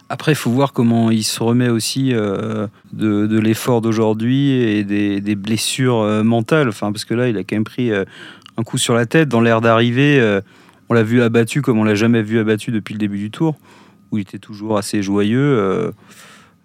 Après, 0.09 0.33
il 0.33 0.35
faut 0.35 0.51
voir 0.51 0.73
comment 0.73 1.09
il 1.09 1.23
se 1.23 1.41
remet 1.41 1.69
aussi 1.69 2.13
euh, 2.13 2.67
de, 2.91 3.27
de 3.27 3.39
l'effort 3.39 3.79
d'aujourd'hui 3.81 4.51
et 4.51 4.83
des, 4.83 5.21
des 5.21 5.35
blessures 5.35 5.99
euh, 6.01 6.21
mentales. 6.21 6.67
Enfin, 6.67 6.91
parce 6.91 7.05
que 7.05 7.13
là, 7.13 7.29
il 7.29 7.37
a 7.37 7.43
quand 7.45 7.55
même 7.55 7.63
pris 7.63 7.91
euh, 7.91 8.03
un 8.57 8.63
coup 8.63 8.77
sur 8.77 8.93
la 8.93 9.05
tête. 9.05 9.29
Dans 9.29 9.39
l'air 9.39 9.61
d'arrivée, 9.61 10.39
on 10.89 10.93
l'a 10.93 11.03
vu 11.03 11.21
abattu 11.21 11.61
comme 11.61 11.79
on 11.79 11.85
l'a 11.85 11.95
jamais 11.95 12.21
vu 12.21 12.39
abattu 12.39 12.71
depuis 12.71 12.93
le 12.93 12.99
début 12.99 13.17
du 13.17 13.31
tour, 13.31 13.55
où 14.11 14.17
il 14.17 14.21
était 14.21 14.37
toujours 14.39 14.77
assez 14.77 15.01
joyeux. 15.01 15.93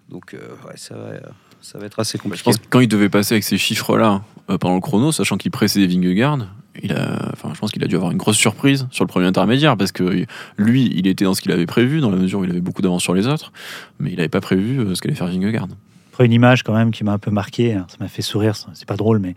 donc, 0.09 0.33
ouais, 0.33 0.73
ça, 0.75 0.95
va, 0.95 1.13
ça 1.61 1.79
va 1.79 1.85
être 1.85 1.99
assez 1.99 2.17
Je 2.17 2.23
compliqué. 2.23 2.43
pense 2.43 2.57
que 2.57 2.65
quand 2.69 2.81
il 2.81 2.89
devait 2.89 3.07
passer 3.07 3.35
avec 3.35 3.45
ces 3.45 3.57
chiffres-là 3.57 4.21
pendant 4.59 4.75
le 4.75 4.81
chrono, 4.81 5.13
sachant 5.13 5.37
qu'il 5.37 5.51
précédait 5.51 5.87
Vingegaard, 5.87 6.39
il 6.83 6.93
a, 6.93 7.29
enfin, 7.33 7.49
je 7.53 7.59
pense 7.59 7.71
qu'il 7.71 7.83
a 7.83 7.87
dû 7.87 7.95
avoir 7.95 8.11
une 8.11 8.17
grosse 8.17 8.37
surprise 8.37 8.87
sur 8.91 9.03
le 9.03 9.07
premier 9.09 9.25
intermédiaire 9.25 9.75
parce 9.77 9.91
que 9.91 10.25
lui, 10.57 10.91
il 10.95 11.07
était 11.07 11.25
dans 11.25 11.33
ce 11.33 11.41
qu'il 11.41 11.51
avait 11.51 11.65
prévu, 11.65 11.99
dans 12.01 12.09
la 12.11 12.17
mesure 12.17 12.39
où 12.39 12.43
il 12.45 12.49
avait 12.51 12.61
beaucoup 12.61 12.81
d'avance 12.81 13.03
sur 13.03 13.13
les 13.13 13.27
autres, 13.27 13.51
mais 13.99 14.11
il 14.11 14.17
n'avait 14.17 14.29
pas 14.29 14.41
prévu 14.41 14.79
euh, 14.79 14.95
ce 14.95 15.01
qu'allait 15.01 15.15
faire 15.15 15.27
Vingegaard. 15.27 15.67
Après, 16.11 16.25
une 16.25 16.33
image 16.33 16.63
quand 16.63 16.73
même 16.73 16.91
qui 16.91 17.03
m'a 17.03 17.13
un 17.13 17.17
peu 17.19 17.31
marqué, 17.31 17.73
hein, 17.73 17.85
ça 17.89 17.97
m'a 17.99 18.07
fait 18.07 18.21
sourire, 18.23 18.55
c'est 18.73 18.87
pas 18.87 18.95
drôle, 18.95 19.19
mais 19.19 19.35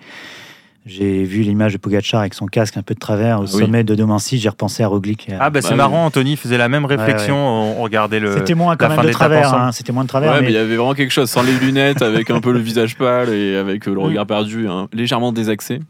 j'ai 0.86 1.24
vu 1.24 1.42
l'image 1.42 1.74
de 1.74 1.78
Pogacar 1.78 2.20
avec 2.20 2.32
son 2.32 2.46
casque 2.46 2.78
un 2.78 2.82
peu 2.82 2.94
de 2.94 2.98
travers 2.98 3.40
au 3.40 3.42
Ah 3.44 3.50
oui. 3.52 3.60
sommet 3.60 3.84
de 3.84 3.94
Domancy, 3.94 4.38
j'ai 4.38 4.48
repensé 4.48 4.82
à 4.82 4.88
Roglic. 4.88 5.28
à- 5.28 5.36
Ah, 5.38 5.50
bah, 5.50 5.60
c'est 5.60 5.74
marrant, 5.74 6.06
Anthony 6.06 6.36
faisait 6.36 6.56
la 6.56 6.70
même 6.70 6.86
réflexion. 6.86 7.34
Ouais, 7.36 7.74
On, 7.76 7.80
on 7.80 7.82
regardait 7.82 8.18
le. 8.18 8.34
C'était 8.34 8.54
moins 8.54 8.76
quand 8.76 8.88
même 8.88 9.04
de 9.04 9.10
travers, 9.12 9.52
hein, 9.52 9.72
c'était 9.72 9.92
moins 9.92 10.04
de 10.04 10.08
travers, 10.08 10.30
Ouais, 10.32 10.36
mais 10.40 10.46
mais 10.46 10.52
il 10.52 10.54
y 10.54 10.58
avait 10.58 10.76
vraiment 10.76 10.94
quelque 10.94 11.10
chose, 11.12 11.28
sans 11.28 11.42
les 11.42 11.52
lunettes, 11.58 12.00
avec 12.00 12.30
un 12.30 12.40
peu 12.40 12.50
le 12.52 12.60
visage 12.60 12.96
pâle 12.96 13.28
et 13.28 13.56
avec 13.56 13.84
le 13.84 13.98
regard 13.98 14.26
perdu, 14.26 14.68
hein, 14.68 14.88
légèrement 14.94 15.32
désaxé. 15.32 15.80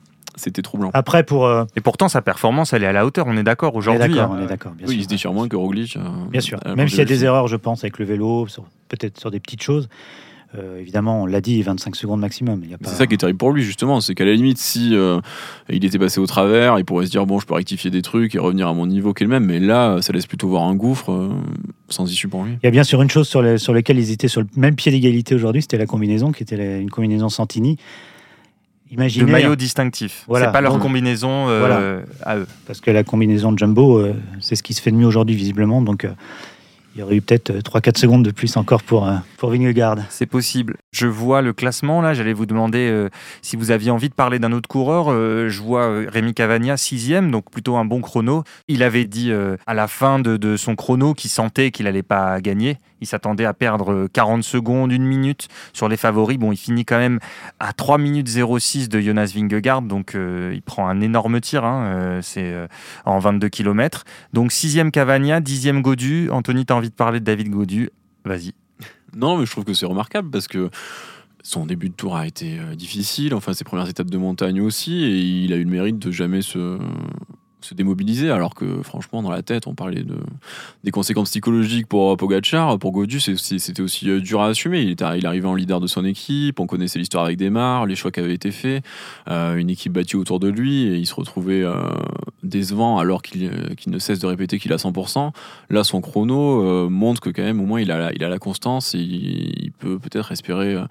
C'était 0.40 0.62
troublant. 0.62 0.90
après 0.94 1.22
pour... 1.24 1.46
euh, 1.46 1.64
Et 1.76 1.81
pourtant, 1.81 2.09
sa 2.09 2.22
performance, 2.22 2.72
elle 2.72 2.83
est 2.83 2.87
à 2.87 2.92
la 2.92 3.05
hauteur, 3.07 3.26
on 3.29 3.37
est 3.37 3.42
d'accord 3.42 3.72
on 3.72 3.76
est 3.76 3.79
aujourd'hui. 3.79 4.14
d'accord, 4.14 4.33
hein. 4.33 4.38
on 4.40 4.44
est 4.44 4.48
d'accord, 4.48 4.72
bien 4.72 4.87
oui, 4.87 4.92
sûr. 4.94 5.00
il 5.00 5.05
se 5.05 5.09
déchire 5.09 5.33
moins 5.33 5.48
que 5.48 5.57
Roglic. 5.57 5.96
euh, 5.96 6.00
Bien 6.31 6.40
sûr. 6.40 6.59
Même 6.76 6.88
s'il 6.88 6.98
y 6.98 7.03
a 7.03 7.05
des 7.05 7.24
erreurs, 7.24 7.46
je 7.48 7.57
pense, 7.57 7.85
avec 7.85 7.98
le 7.98 8.05
vélo, 8.05 8.46
peut-être 8.88 9.18
sur 9.20 9.31
des 9.31 9.40
petites 9.40 9.62
choses. 9.62 9.88
Euh, 10.59 10.81
évidemment, 10.81 11.22
on 11.22 11.26
l'a 11.26 11.40
dit, 11.40 11.62
25 11.62 11.94
secondes 11.94 12.18
maximum. 12.18 12.61
Pas- 12.62 12.76
C'est 12.90 12.96
ça 12.96 13.07
qui 13.07 13.14
est 13.14 13.18
terrible 13.18 13.38
pour 13.38 13.53
lui, 13.53 13.62
justement. 13.62 14.00
C'est 14.00 14.16
qu'à 14.16 14.24
la 14.24 14.33
limite, 14.33 14.59
si 14.59 14.96
euh, 14.96 15.20
il 15.68 15.85
était 15.85 15.96
passé 15.98 16.18
au 16.18 16.26
travers, 16.26 16.76
il 16.81 16.85
pourrait 16.85 17.07
se 17.07 17.11
dire 17.12 17.24
bon, 17.24 17.38
je 17.38 17.46
peux 17.46 17.55
rectifier 17.55 17.88
des 17.92 18.03
trucs 18.03 18.35
et 18.35 18.40
revenir 18.40 18.66
à 18.66 18.74
mon 18.74 18.85
niveau 18.88 19.14
qui 19.14 19.22
est 19.22 19.26
le 19.26 19.31
même. 19.31 19.44
Mais 19.44 19.61
là, 19.61 20.03
ça 20.03 20.12
laisse 20.12 20.26
plutôt 20.26 20.48
voir 20.48 20.64
un 20.64 20.74
gouffre 20.74 21.12
euh, 21.12 21.29
sans 21.88 22.11
issue 22.11 22.26
pour 22.26 22.42
lui. 22.42 22.55
Il 22.64 22.66
y 22.66 22.68
a 22.68 22.72
bien 22.72 22.83
sûr 22.83 23.00
une 23.00 23.11
chose 23.11 23.29
sur, 23.29 23.42
les- 23.42 23.59
sur 23.59 23.72
laquelle 23.72 24.00
ils 24.00 24.11
étaient 24.11 24.26
sur 24.26 24.40
le 24.40 24.48
même 24.57 24.74
pied 24.74 24.90
d'égalité 24.90 25.37
aujourd'hui, 25.37 25.62
c'était 25.62 25.79
la 25.79 25.87
combinaison, 25.87 26.33
qui 26.33 26.42
était 26.42 26.57
la- 26.57 26.79
une 26.79 26.90
combinaison 26.90 27.29
Santini. 27.29 27.76
De 28.90 28.94
Imaginez, 28.96 29.31
maillot 29.31 29.55
distinctif. 29.57 30.24
Voilà. 30.26 30.46
C'est 30.46 30.53
pas 30.53 30.61
leur 30.61 30.79
combinaison 30.81 31.48
euh, 31.48 31.61
Voilà. 31.61 32.03
à 32.24 32.38
eux. 32.38 32.46
parce 32.66 32.81
que 32.81 32.90
la 32.90 33.05
combinaison 33.05 33.53
de 33.53 33.59
Jumbo, 33.59 33.98
euh, 33.98 34.14
c'est 34.40 34.57
ce 34.57 34.62
qui 34.64 34.74
se 34.74 34.83
fait 34.83 34.90
de 34.90 34.96
mieux 34.96 35.07
aujourd'hui, 35.07 35.37
visiblement. 35.37 35.81
Donc, 35.81 36.05
euh, 36.05 36.11
il 36.96 37.00
y 37.00 37.03
aurait 37.05 37.14
eu 37.14 37.20
peut-être 37.22 37.50
euh, 37.50 37.61
3-4 37.61 37.96
secondes 37.98 38.24
de 38.24 38.33
plus 38.33 38.57
encore 38.57 38.83
pour, 38.83 39.09
pour 39.37 39.50
Vingegaard. 39.50 39.98
C'est 40.09 40.26
possible. 40.26 40.76
Je 40.90 41.07
vois 41.07 41.40
le 41.40 41.53
classement 41.53 42.03
là. 42.03 42.14
J'allais 42.14 42.33
vous 42.33 42.46
demander 42.46 43.07
si 43.42 43.55
vous 43.55 43.70
aviez 43.70 43.92
envie 43.92 44.09
de 44.09 44.14
parler 44.14 44.40
d'un 44.40 44.50
autre 44.50 44.68
coureur. 44.68 45.11
Je 45.48 45.61
vois 45.61 45.88
Rémi 46.09 46.35
Cavagna 46.35 46.76
sixième, 46.76 47.31
donc 47.31 47.48
plutôt 47.48 47.76
un 47.76 47.85
bon 47.85 48.00
chrono. 48.00 48.42
Il 48.66 48.83
avait 48.83 49.05
dit 49.05 49.31
à 49.68 49.74
la 49.74 49.87
fin 49.87 50.18
de, 50.18 50.37
de 50.37 50.57
son 50.57 50.74
chrono 50.74 51.14
qu'il 51.14 51.31
sentait 51.31 51.70
qu'il 51.70 51.87
allait 51.87 52.03
pas 52.03 52.40
gagner. 52.40 52.79
Il 53.00 53.06
s'attendait 53.06 53.44
à 53.44 53.54
perdre 53.54 53.92
euh, 53.92 54.08
40 54.12 54.42
secondes, 54.42 54.92
une 54.92 55.04
minute 55.04 55.48
sur 55.72 55.88
les 55.88 55.96
favoris. 55.96 56.38
Bon, 56.38 56.52
il 56.52 56.56
finit 56.56 56.84
quand 56.84 56.98
même 56.98 57.18
à 57.58 57.72
3 57.72 57.98
minutes 57.98 58.28
06 58.28 58.88
de 58.88 59.00
Jonas 59.00 59.32
Vingegaard, 59.34 59.82
donc 59.82 60.14
euh, 60.14 60.52
il 60.54 60.62
prend 60.62 60.88
un 60.88 61.00
énorme 61.00 61.40
tir. 61.40 61.64
hein, 61.64 61.84
euh, 61.84 62.20
C'est 62.22 62.52
euh, 62.52 62.66
en 63.04 63.18
22 63.18 63.48
km. 63.48 64.04
Donc 64.32 64.52
sixième 64.52 64.90
Cavagna, 64.90 65.40
dixième 65.40 65.82
Godu. 65.82 66.30
Anthony, 66.30 66.66
t'as 66.66 66.74
envie 66.74 66.90
de 66.90 66.94
parler 66.94 67.20
de 67.20 67.24
David 67.24 67.50
Godu? 67.50 67.90
Vas-y. 68.24 68.52
Non, 69.16 69.36
mais 69.38 69.46
je 69.46 69.50
trouve 69.50 69.64
que 69.64 69.74
c'est 69.74 69.86
remarquable 69.86 70.30
parce 70.30 70.46
que 70.46 70.70
son 71.42 71.64
début 71.66 71.88
de 71.88 71.94
tour 71.94 72.16
a 72.16 72.26
été 72.26 72.58
euh, 72.58 72.74
difficile, 72.74 73.34
enfin 73.34 73.54
ses 73.54 73.64
premières 73.64 73.88
étapes 73.88 74.10
de 74.10 74.18
montagne 74.18 74.60
aussi, 74.60 75.02
et 75.04 75.18
il 75.18 75.52
a 75.52 75.56
eu 75.56 75.64
le 75.64 75.70
mérite 75.70 75.98
de 75.98 76.10
jamais 76.10 76.42
se, 76.42 76.78
se 77.64 77.74
démobiliser, 77.74 78.30
alors 78.30 78.54
que 78.54 78.82
franchement, 78.82 79.22
dans 79.22 79.30
la 79.30 79.42
tête, 79.42 79.66
on 79.66 79.74
parlait 79.74 80.02
de, 80.02 80.16
des 80.84 80.90
conséquences 80.90 81.30
psychologiques 81.30 81.86
pour 81.86 82.16
Pogachar. 82.16 82.78
Pour 82.78 82.92
Godu, 82.92 83.20
c'était 83.20 83.82
aussi 83.82 84.08
euh, 84.10 84.20
dur 84.20 84.40
à 84.40 84.48
assumer. 84.48 84.82
Il, 84.82 84.90
était, 84.90 85.04
il 85.18 85.26
arrivait 85.26 85.48
en 85.48 85.54
leader 85.54 85.80
de 85.80 85.86
son 85.86 86.04
équipe, 86.04 86.60
on 86.60 86.66
connaissait 86.66 86.98
l'histoire 86.98 87.24
avec 87.24 87.36
Desmar, 87.36 87.86
les 87.86 87.96
choix 87.96 88.10
qui 88.10 88.20
avaient 88.20 88.34
été 88.34 88.50
faits, 88.50 88.84
euh, 89.28 89.56
une 89.56 89.70
équipe 89.70 89.92
battue 89.92 90.16
autour 90.16 90.40
de 90.40 90.48
lui, 90.48 90.84
et 90.84 90.96
il 90.96 91.06
se 91.06 91.14
retrouvait 91.14 91.62
euh, 91.62 91.74
décevant 92.42 92.98
alors 92.98 93.22
qu'il 93.22 93.46
euh, 93.46 93.74
ne 93.86 93.98
cesse 93.98 94.18
de 94.18 94.26
répéter 94.26 94.58
qu'il 94.58 94.72
a 94.72 94.76
100%. 94.76 95.32
Là, 95.70 95.84
son 95.84 96.00
chrono 96.00 96.62
euh, 96.62 96.88
montre 96.88 97.20
que 97.20 97.30
quand 97.30 97.42
même, 97.42 97.60
au 97.60 97.66
moins, 97.66 97.80
il 97.80 97.90
a 97.90 97.98
la, 97.98 98.12
il 98.12 98.24
a 98.24 98.28
la 98.28 98.38
constance 98.38 98.94
et 98.94 98.98
il, 98.98 99.72
peut 99.78 99.98
peut-être 99.98 100.32
espérer 100.32 100.74
euh, 100.74 100.84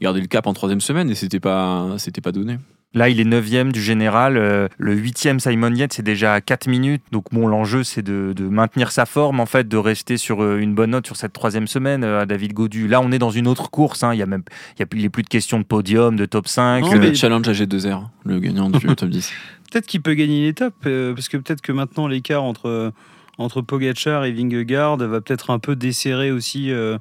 garder 0.00 0.20
le 0.20 0.26
cap 0.26 0.46
en 0.46 0.52
troisième 0.52 0.80
semaine, 0.80 1.10
et 1.10 1.14
c'était 1.14 1.40
pas, 1.40 1.96
pas 2.22 2.32
donné. 2.32 2.58
Là, 2.96 3.08
il 3.10 3.20
est 3.20 3.24
9 3.24 3.70
du 3.72 3.80
général. 3.80 4.36
Euh, 4.38 4.68
le 4.78 4.94
8 4.94 5.28
Simon 5.38 5.72
Yates, 5.74 5.92
c'est 5.92 6.02
déjà 6.02 6.32
à 6.32 6.40
4 6.40 6.66
minutes. 6.66 7.02
Donc, 7.12 7.26
bon, 7.30 7.46
l'enjeu, 7.46 7.84
c'est 7.84 8.02
de, 8.02 8.32
de 8.34 8.48
maintenir 8.48 8.90
sa 8.90 9.06
forme, 9.06 9.38
en 9.38 9.46
fait, 9.46 9.68
de 9.68 9.76
rester 9.76 10.16
sur 10.16 10.42
euh, 10.42 10.58
une 10.58 10.74
bonne 10.74 10.90
note 10.90 11.06
sur 11.06 11.14
cette 11.16 11.34
troisième 11.34 11.66
semaine 11.68 12.02
euh, 12.02 12.22
à 12.22 12.26
David 12.26 12.54
Godu. 12.54 12.88
Là, 12.88 13.00
on 13.02 13.12
est 13.12 13.18
dans 13.18 13.30
une 13.30 13.46
autre 13.46 13.70
course. 13.70 14.02
hein. 14.02 14.14
Il 14.14 14.18
y 14.18 14.22
a 14.22 14.26
même, 14.26 14.42
il 14.76 14.80
y 14.80 14.82
a, 14.82 14.86
plus- 14.86 14.98
il 15.00 15.04
est 15.04 15.10
plus 15.10 15.22
de 15.22 15.28
questions 15.28 15.58
de 15.60 15.64
podium, 15.64 16.16
de 16.16 16.24
top 16.24 16.48
5. 16.48 16.80
Non, 16.84 16.94
euh, 16.94 16.98
mais 16.98 17.14
challenge 17.14 17.46
à 17.48 17.52
G2R, 17.52 18.08
le 18.24 18.40
gagnant 18.40 18.70
du 18.70 18.80
top 18.80 19.10
10. 19.10 19.30
Peut-être 19.70 19.86
qu'il 19.86 20.00
peut 20.00 20.14
gagner 20.14 20.38
une 20.44 20.48
étape, 20.48 20.74
euh, 20.86 21.12
parce 21.12 21.28
que 21.28 21.36
peut-être 21.36 21.60
que 21.60 21.72
maintenant 21.72 22.06
l'écart 22.06 22.44
entre, 22.44 22.92
entre 23.36 23.60
Pogachar 23.62 24.24
et 24.24 24.32
Vingegaard 24.32 24.96
va 24.96 25.20
peut-être 25.20 25.50
un 25.50 25.58
peu 25.58 25.74
desserrer 25.76 26.30
aussi 26.30 26.70
euh, 26.70 26.96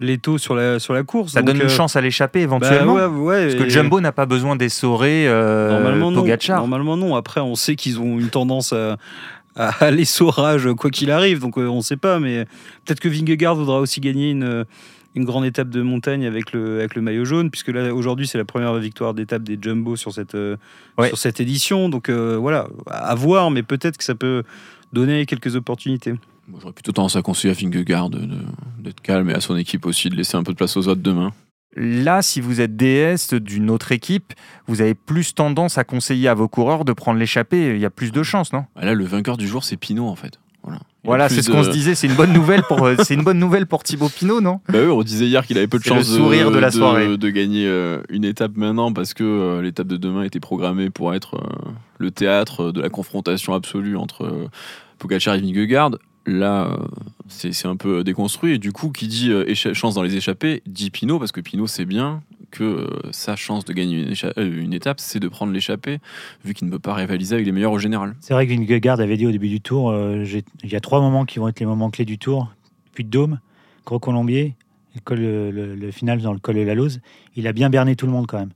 les 0.00 0.18
taux 0.18 0.38
sur 0.38 0.54
la, 0.54 0.78
sur 0.78 0.94
la 0.94 1.02
course. 1.02 1.32
ça 1.32 1.40
Donc, 1.40 1.48
donne 1.48 1.56
une 1.58 1.62
euh, 1.66 1.68
chance 1.68 1.94
à 1.94 2.00
l'échapper 2.00 2.40
bah 2.40 2.44
éventuellement. 2.44 2.94
ouais, 2.94 3.04
ouais, 3.06 3.46
Parce 3.52 3.64
que 3.64 3.68
Jumbo 3.68 4.00
n'a 4.00 4.12
pas 4.12 4.26
besoin 4.26 4.56
d'essorer 4.56 5.28
euh, 5.28 5.70
Normalement 5.70 6.10
non. 6.10 6.20
Pogacar. 6.22 6.58
Normalement 6.60 6.96
non. 6.96 7.14
Après, 7.16 7.40
on 7.40 7.54
sait 7.54 7.76
qu'ils 7.76 8.00
ont 8.00 8.18
une 8.18 8.30
tendance 8.30 8.72
à, 8.72 8.96
à 9.56 9.90
l'essorage 9.90 10.68
quoi 10.78 10.90
qu'il 10.90 11.10
arrive, 11.10 11.40
donc 11.40 11.58
euh, 11.58 11.66
on 11.68 11.76
ne 11.78 11.82
sait 11.82 11.96
pas. 11.98 12.18
Mais 12.18 12.46
peut-être 12.84 13.00
que 13.00 13.08
Vingegaard 13.08 13.54
voudra 13.56 13.78
aussi 13.80 14.00
gagner 14.00 14.30
une, 14.30 14.64
une 15.16 15.24
grande 15.24 15.44
étape 15.44 15.68
de 15.68 15.82
montagne 15.82 16.24
avec 16.24 16.52
le, 16.52 16.78
avec 16.78 16.94
le 16.94 17.02
maillot 17.02 17.24
jaune, 17.24 17.50
puisque 17.50 17.68
là 17.68 17.92
aujourd'hui 17.94 18.26
c'est 18.26 18.38
la 18.38 18.44
première 18.44 18.72
victoire 18.76 19.12
d'étape 19.12 19.42
des 19.42 19.58
Jumbo 19.60 19.96
sur 19.96 20.12
cette, 20.12 20.34
euh, 20.34 20.56
Ouais. 20.98 21.08
sur 21.08 21.18
cette 21.18 21.40
édition. 21.40 21.88
Donc 21.88 22.08
euh, 22.08 22.36
voilà, 22.40 22.68
à 22.86 23.14
voir, 23.14 23.50
mais 23.50 23.62
peut-être 23.62 23.96
que 23.98 24.04
ça 24.04 24.14
peut 24.14 24.44
donner 24.92 25.26
quelques 25.26 25.56
opportunités. 25.56 26.14
Moi, 26.50 26.58
J'aurais 26.60 26.72
plutôt 26.72 26.92
tendance 26.92 27.16
à 27.16 27.22
conseiller 27.22 27.52
à 27.52 27.56
Vingegaard 27.56 28.10
d'être 28.10 29.00
calme 29.02 29.30
et 29.30 29.34
à 29.34 29.40
son 29.40 29.56
équipe 29.56 29.86
aussi 29.86 30.08
de 30.10 30.16
laisser 30.16 30.36
un 30.36 30.42
peu 30.42 30.52
de 30.52 30.56
place 30.56 30.76
aux 30.76 30.88
autres 30.88 31.00
demain. 31.02 31.32
Là, 31.76 32.20
si 32.22 32.40
vous 32.40 32.60
êtes 32.60 32.76
DS 32.76 33.32
d'une 33.34 33.70
autre 33.70 33.92
équipe, 33.92 34.32
vous 34.66 34.80
avez 34.80 34.94
plus 34.94 35.34
tendance 35.34 35.78
à 35.78 35.84
conseiller 35.84 36.26
à 36.28 36.34
vos 36.34 36.48
coureurs 36.48 36.84
de 36.84 36.92
prendre 36.92 37.18
l'échappée. 37.20 37.74
Il 37.76 37.80
y 37.80 37.84
a 37.84 37.90
plus 37.90 38.10
de 38.10 38.22
chances, 38.24 38.52
non? 38.52 38.64
Ah, 38.74 38.84
Là, 38.84 38.94
le 38.94 39.04
vainqueur 39.04 39.36
du 39.36 39.46
jour, 39.46 39.62
c'est 39.62 39.76
Pinot 39.76 40.08
en 40.08 40.16
fait. 40.16 40.40
Voilà, 40.64 40.80
Voilà, 41.04 41.28
c'est 41.28 41.40
ce 41.42 41.50
qu'on 41.50 41.62
se 41.62 41.70
disait. 41.70 41.94
C'est 41.94 42.08
une 42.08 42.14
bonne 42.16 42.32
nouvelle 42.34 42.62
pour, 42.64 42.84
euh, 42.84 42.96
c'est 43.04 43.14
une 43.14 43.22
bonne 43.22 43.38
nouvelle 43.38 43.66
pour 43.66 43.82
Thibaut 43.84 44.08
Pinot, 44.10 44.40
non? 44.40 44.60
Bah 44.68 44.80
oui, 44.82 44.90
on 44.90 45.02
disait 45.02 45.26
hier 45.26 45.46
qu'il 45.46 45.56
avait 45.56 45.68
peu 45.68 45.78
de 45.78 45.84
C'est 45.84 45.90
le 45.90 45.96
chance 46.02 46.08
sourire 46.08 46.50
de 46.50 46.58
la 46.58 46.70
soirée. 46.72 47.16
de 47.16 47.30
gagner 47.30 47.66
euh, 47.66 48.02
une 48.10 48.24
étape 48.24 48.56
maintenant 48.56 48.92
parce 48.92 49.14
que 49.14 49.22
euh, 49.24 49.62
l'étape 49.62 49.86
de 49.86 49.96
demain 49.96 50.24
était 50.24 50.40
programmée 50.40 50.90
pour 50.90 51.14
être 51.14 51.40
le 51.98 52.10
théâtre 52.10 52.72
de 52.72 52.80
la 52.82 52.90
confrontation 52.90 53.54
absolue 53.54 53.96
entre 53.96 54.50
Pogacar 54.98 55.36
et 55.36 55.40
Vingegaard. 55.40 55.92
Là, 56.26 56.78
c'est 57.28 57.66
un 57.66 57.76
peu 57.76 58.04
déconstruit. 58.04 58.54
Et 58.54 58.58
du 58.58 58.72
coup, 58.72 58.90
qui 58.90 59.08
dit 59.08 59.30
euh, 59.30 59.54
chance 59.54 59.94
dans 59.94 60.02
les 60.02 60.16
échappées, 60.16 60.62
dit 60.66 60.90
Pinot, 60.90 61.18
parce 61.18 61.32
que 61.32 61.40
Pinot 61.40 61.66
sait 61.66 61.84
bien 61.86 62.22
que 62.50 62.64
euh, 62.64 62.86
sa 63.10 63.36
chance 63.36 63.64
de 63.64 63.72
gagner 63.72 64.12
euh, 64.36 64.62
une 64.62 64.74
étape, 64.74 65.00
c'est 65.00 65.20
de 65.20 65.28
prendre 65.28 65.52
l'échappée, 65.52 65.98
vu 66.44 66.52
qu'il 66.52 66.66
ne 66.66 66.72
peut 66.72 66.78
pas 66.78 66.94
rivaliser 66.94 67.34
avec 67.34 67.46
les 67.46 67.52
meilleurs 67.52 67.72
au 67.72 67.78
général. 67.78 68.16
C'est 68.20 68.34
vrai 68.34 68.46
que 68.46 68.52
Vingegaard 68.52 69.00
avait 69.00 69.16
dit 69.16 69.26
au 69.26 69.30
début 69.30 69.48
du 69.48 69.60
tour, 69.60 69.94
il 69.94 70.70
y 70.70 70.76
a 70.76 70.80
trois 70.80 71.00
moments 71.00 71.24
qui 71.24 71.38
vont 71.38 71.48
être 71.48 71.60
les 71.60 71.66
moments 71.66 71.90
clés 71.90 72.04
du 72.04 72.18
tour. 72.18 72.52
Puy 72.92 73.04
de 73.04 73.10
Dôme, 73.10 73.38
Gros 73.86 74.00
Colombier, 74.00 74.54
le- 75.10 75.50
le 75.76 75.90
final 75.92 76.20
dans 76.20 76.32
le 76.32 76.38
col 76.40 76.56
de 76.56 76.62
la 76.62 76.74
Lose. 76.74 77.00
Il 77.36 77.46
a 77.46 77.52
bien 77.52 77.70
berné 77.70 77.94
tout 77.96 78.06
le 78.06 78.12
monde 78.12 78.26
quand 78.26 78.38
même. 78.38 78.50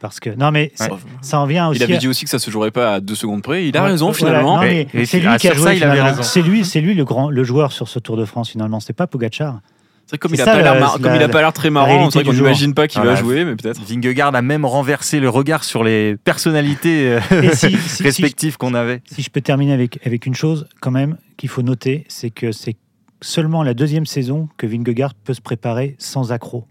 Parce 0.00 0.20
que 0.20 0.30
non 0.30 0.50
mais 0.50 0.72
ça, 0.74 0.88
ça 1.22 1.40
en 1.40 1.46
vient 1.46 1.68
aussi. 1.68 1.80
Il 1.80 1.82
avait 1.82 1.94
à- 1.94 1.98
dit 1.98 2.08
aussi 2.08 2.24
que 2.24 2.30
ça 2.30 2.38
se 2.38 2.50
jouerait 2.50 2.70
pas 2.70 2.94
à 2.94 3.00
deux 3.00 3.14
secondes 3.14 3.42
près. 3.42 3.66
Il 3.66 3.76
a 3.76 3.82
Ouais, 3.82 3.90
raison 3.90 4.10
voilà, 4.10 4.18
finalement. 4.40 4.60
c'est 4.60 4.86
ah, 5.26 5.30
lui 5.32 5.38
qui 5.38 5.48
a 5.48 5.54
joué. 5.54 5.78
C'est 6.22 6.42
lui, 6.42 6.64
c'est 6.64 6.80
lui 6.82 6.94
le 6.94 7.04
grand, 7.04 7.30
le 7.30 7.44
joueur 7.44 7.72
sur 7.72 7.88
ce 7.88 7.98
Tour 7.98 8.16
de 8.18 8.24
France 8.26 8.50
finalement. 8.50 8.78
C'était 8.80 8.92
pas 8.92 9.06
Pogacar. 9.06 9.60
C'est 10.08 10.18
comme 10.18 10.34
il 10.34 10.40
a 10.40 10.44
ça, 10.44 10.52
pas 10.52 10.62
l'air 10.62 10.74
la- 10.74 10.80
mar- 10.80 10.92
comme 10.92 11.02
la- 11.06 11.16
il 11.16 11.22
a 11.22 11.28
pas 11.28 11.40
l'air 11.40 11.52
très 11.52 11.68
marrant, 11.70 12.10
c'est 12.10 12.20
vrai 12.20 12.24
qu'on 12.30 12.32
n'imagine 12.36 12.74
pas 12.74 12.86
qu'il 12.86 13.00
Voilà. 13.00 13.16
va 13.16 13.20
jouer, 13.20 13.44
mais 13.44 13.56
peut-être. 13.56 13.80
Vingegaard 13.82 14.32
a 14.36 14.42
même 14.42 14.64
renversé 14.64 15.18
le 15.18 15.28
regard 15.28 15.64
sur 15.64 15.82
les 15.82 16.16
personnalités 16.22 17.08
euh, 17.32 17.50
si- 17.54 17.76
si- 17.88 18.02
respectives 18.04 18.56
qu'on 18.56 18.74
avait. 18.74 19.02
Si 19.10 19.22
je 19.22 19.30
peux 19.30 19.40
terminer 19.40 19.72
avec, 19.72 19.98
avec 20.06 20.26
une 20.26 20.34
chose, 20.36 20.68
quand 20.80 20.92
même, 20.92 21.16
qu'il 21.36 21.48
faut 21.48 21.62
noter, 21.62 22.04
c'est 22.06 22.30
que 22.30 22.52
c'est 22.52 22.76
seulement 23.20 23.64
la 23.64 23.74
deuxième 23.74 24.06
saison 24.06 24.48
que 24.58 24.66
Vingegaard 24.68 25.14
peut 25.14 25.34
se 25.34 25.40
préparer 25.40 25.96
sans 25.98 26.30
accroc. 26.30 26.66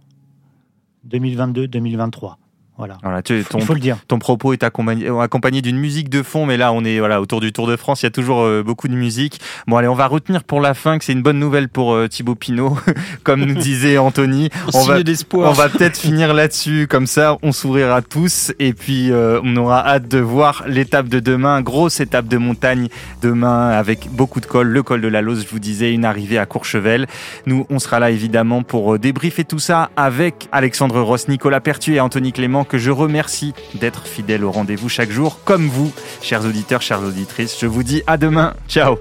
2022-2023. 1.09 2.37
Voilà. 2.77 2.97
Voilà, 3.03 3.21
tu, 3.21 3.41
ton, 3.45 3.59
Il 3.59 3.65
faut 3.65 3.73
le 3.73 3.79
dire. 3.79 3.97
ton 4.09 4.19
propos 4.19 4.51
est 4.51 4.61
accompagné, 4.61 5.07
euh, 5.07 5.19
accompagné 5.19 5.61
d'une 5.61 5.77
musique 5.77 6.09
de 6.09 6.21
fond, 6.21 6.45
mais 6.45 6.57
là, 6.57 6.73
on 6.73 6.83
est 6.83 6.99
voilà, 6.99 7.21
autour 7.21 7.39
du 7.39 7.53
Tour 7.53 7.67
de 7.67 7.77
France, 7.77 8.01
il 8.01 8.05
y 8.05 8.07
a 8.07 8.11
toujours 8.11 8.43
euh, 8.43 8.63
beaucoup 8.63 8.89
de 8.89 8.95
musique. 8.95 9.39
Bon, 9.65 9.77
allez, 9.77 9.87
on 9.87 9.95
va 9.95 10.07
retenir 10.07 10.43
pour 10.43 10.59
la 10.59 10.73
fin 10.73 10.97
que 10.97 11.05
c'est 11.05 11.13
une 11.13 11.21
bonne 11.21 11.39
nouvelle 11.39 11.69
pour 11.69 11.93
euh, 11.93 12.09
Thibaut 12.09 12.35
Pinot, 12.35 12.77
comme 13.23 13.45
nous 13.45 13.55
disait 13.55 13.97
Anthony. 13.97 14.49
On 14.73 14.83
va, 14.83 14.97
on 15.35 15.53
va 15.53 15.69
peut-être 15.69 15.97
finir 15.97 16.33
là-dessus, 16.33 16.87
comme 16.89 17.07
ça, 17.07 17.37
on 17.43 17.53
sourira 17.53 18.01
tous, 18.01 18.51
et 18.59 18.73
puis 18.73 19.09
euh, 19.09 19.39
on 19.45 19.55
aura 19.55 19.87
hâte 19.87 20.09
de 20.09 20.19
voir 20.19 20.65
l'étape 20.67 21.07
de 21.07 21.21
demain, 21.21 21.61
grosse 21.61 22.01
étape 22.01 22.27
de 22.27 22.37
montagne 22.37 22.89
demain, 23.21 23.69
avec 23.69 24.09
beaucoup 24.11 24.41
de 24.41 24.47
cols, 24.47 24.67
le 24.67 24.83
col 24.83 24.99
de 24.99 25.07
la 25.07 25.21
Lose, 25.21 25.45
je 25.45 25.49
vous 25.49 25.59
disais, 25.59 25.93
une 25.93 26.03
arrivée 26.03 26.37
à 26.37 26.45
Courchevel. 26.45 27.07
Nous, 27.45 27.65
on 27.69 27.79
sera 27.79 27.99
là 27.99 28.11
évidemment 28.11 28.63
pour 28.63 28.99
débriefer 28.99 29.45
tout 29.45 29.59
ça 29.59 29.91
avec 29.95 30.49
Alexandre 30.51 30.99
Ross, 30.99 31.29
Nicolas 31.29 31.61
Pertu 31.61 31.95
et 31.95 32.01
Anthony 32.01 32.33
Clément, 32.33 32.64
que 32.65 32.77
je 32.77 32.91
remercie 32.91 33.53
d'être 33.75 34.05
fidèles 34.07 34.43
au 34.43 34.51
rendez-vous 34.51 34.89
chaque 34.89 35.11
jour, 35.11 35.39
comme 35.45 35.67
vous, 35.67 35.91
chers 36.21 36.45
auditeurs, 36.45 36.81
chères 36.81 37.03
auditrices. 37.03 37.57
Je 37.59 37.67
vous 37.67 37.83
dis 37.83 38.03
à 38.07 38.17
demain. 38.17 38.53
Ciao 38.67 38.97